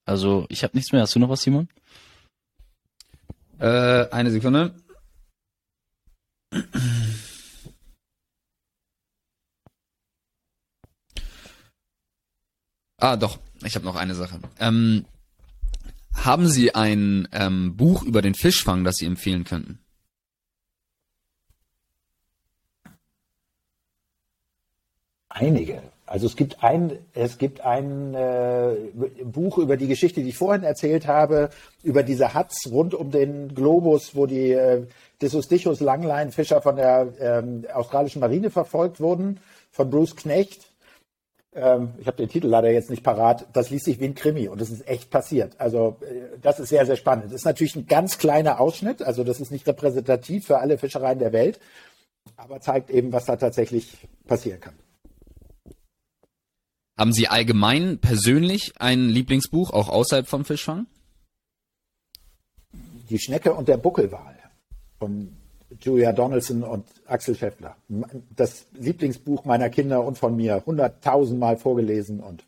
[0.05, 1.01] Also ich habe nichts mehr.
[1.01, 1.69] Hast du noch was, Simon?
[3.59, 4.75] Äh, eine Sekunde.
[12.97, 13.39] Ah, doch.
[13.63, 14.39] Ich habe noch eine Sache.
[14.59, 15.05] Ähm,
[16.13, 19.82] haben Sie ein ähm, Buch über den Fischfang, das Sie empfehlen könnten?
[25.33, 25.81] Einige.
[26.05, 28.75] Also es gibt ein, es gibt ein äh,
[29.23, 31.49] Buch über die Geschichte, die ich vorhin erzählt habe,
[31.81, 34.85] über diese Huts rund um den Globus, wo die äh,
[35.23, 39.39] Dissostichus Langleinfischer von der ähm, australischen Marine verfolgt wurden,
[39.71, 40.69] von Bruce Knecht.
[41.55, 43.47] Ähm, ich habe den Titel leider jetzt nicht parat.
[43.53, 45.55] Das liest sich wie ein Krimi und das ist echt passiert.
[45.57, 47.25] Also äh, das ist sehr, sehr spannend.
[47.25, 51.17] Das ist natürlich ein ganz kleiner Ausschnitt, also das ist nicht repräsentativ für alle Fischereien
[51.17, 51.59] der Welt,
[52.37, 53.97] aber zeigt eben, was da tatsächlich
[54.27, 54.75] passieren kann.
[56.97, 60.85] Haben Sie allgemein persönlich ein Lieblingsbuch, auch außerhalb vom Fischfang?
[63.09, 64.37] Die Schnecke und der Buckelwal
[64.99, 65.35] von
[65.81, 67.75] Julia Donaldson und Axel Scheffler.
[68.35, 70.63] Das Lieblingsbuch meiner Kinder und von mir.
[70.65, 72.43] Hunderttausendmal vorgelesen und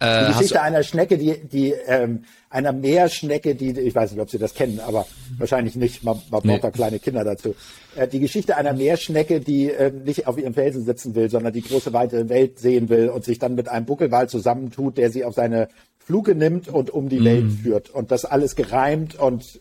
[0.00, 4.30] Äh, die Geschichte einer Schnecke, die, die ähm, einer Meerschnecke, die, ich weiß nicht, ob
[4.30, 5.06] Sie das kennen, aber
[5.36, 6.52] wahrscheinlich nicht, man, man Nee.
[6.52, 7.54] braucht da kleine Kinder dazu.
[7.94, 11.62] Äh, die Geschichte einer Meerschnecke, die äh, nicht auf ihrem Felsen sitzen will, sondern die
[11.62, 15.34] große weite Welt sehen will und sich dann mit einem Buckelwal zusammentut, der sie auf
[15.34, 15.68] seine
[15.98, 17.90] Fluke nimmt und um die Welt führt.
[17.90, 19.60] Und das alles gereimt und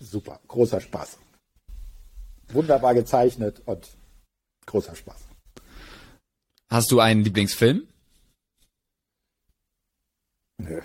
[0.00, 1.18] super, großer Spaß.
[2.52, 3.88] Wunderbar gezeichnet und
[4.66, 5.20] großer Spaß.
[6.68, 7.86] hast du einen Lieblingsfilm?
[10.58, 10.80] Nö.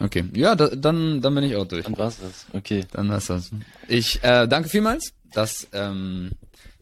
[0.00, 1.84] Okay, ja, da, dann, dann bin ich auch durch.
[1.84, 2.46] Dann war's das.
[2.54, 2.84] Okay.
[2.92, 3.50] Dann du das.
[3.86, 6.30] Ich äh, danke vielmals, dass, ähm,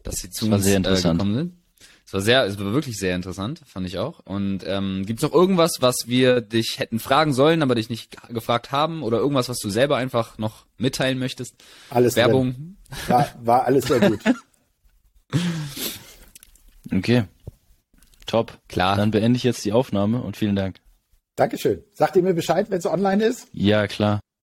[0.03, 1.53] dass Sie zu uns sehr äh, gekommen sind.
[2.05, 4.21] Es war sehr, es war wirklich sehr interessant, fand ich auch.
[4.25, 8.17] Und ähm, gibt es noch irgendwas, was wir dich hätten fragen sollen, aber dich nicht
[8.29, 11.53] gefragt haben, oder irgendwas, was du selber einfach noch mitteilen möchtest?
[11.91, 12.23] Alles drin.
[12.23, 12.77] Werbung.
[13.07, 14.19] War, war alles sehr gut.
[16.91, 17.25] Okay.
[18.25, 18.57] Top.
[18.67, 18.95] Klar.
[18.95, 20.77] Dann beende ich jetzt die Aufnahme und vielen Dank.
[21.39, 21.83] Dankeschön.
[21.93, 23.47] Sagt ihr mir Bescheid, wenn es online ist?
[23.53, 24.19] Ja, klar.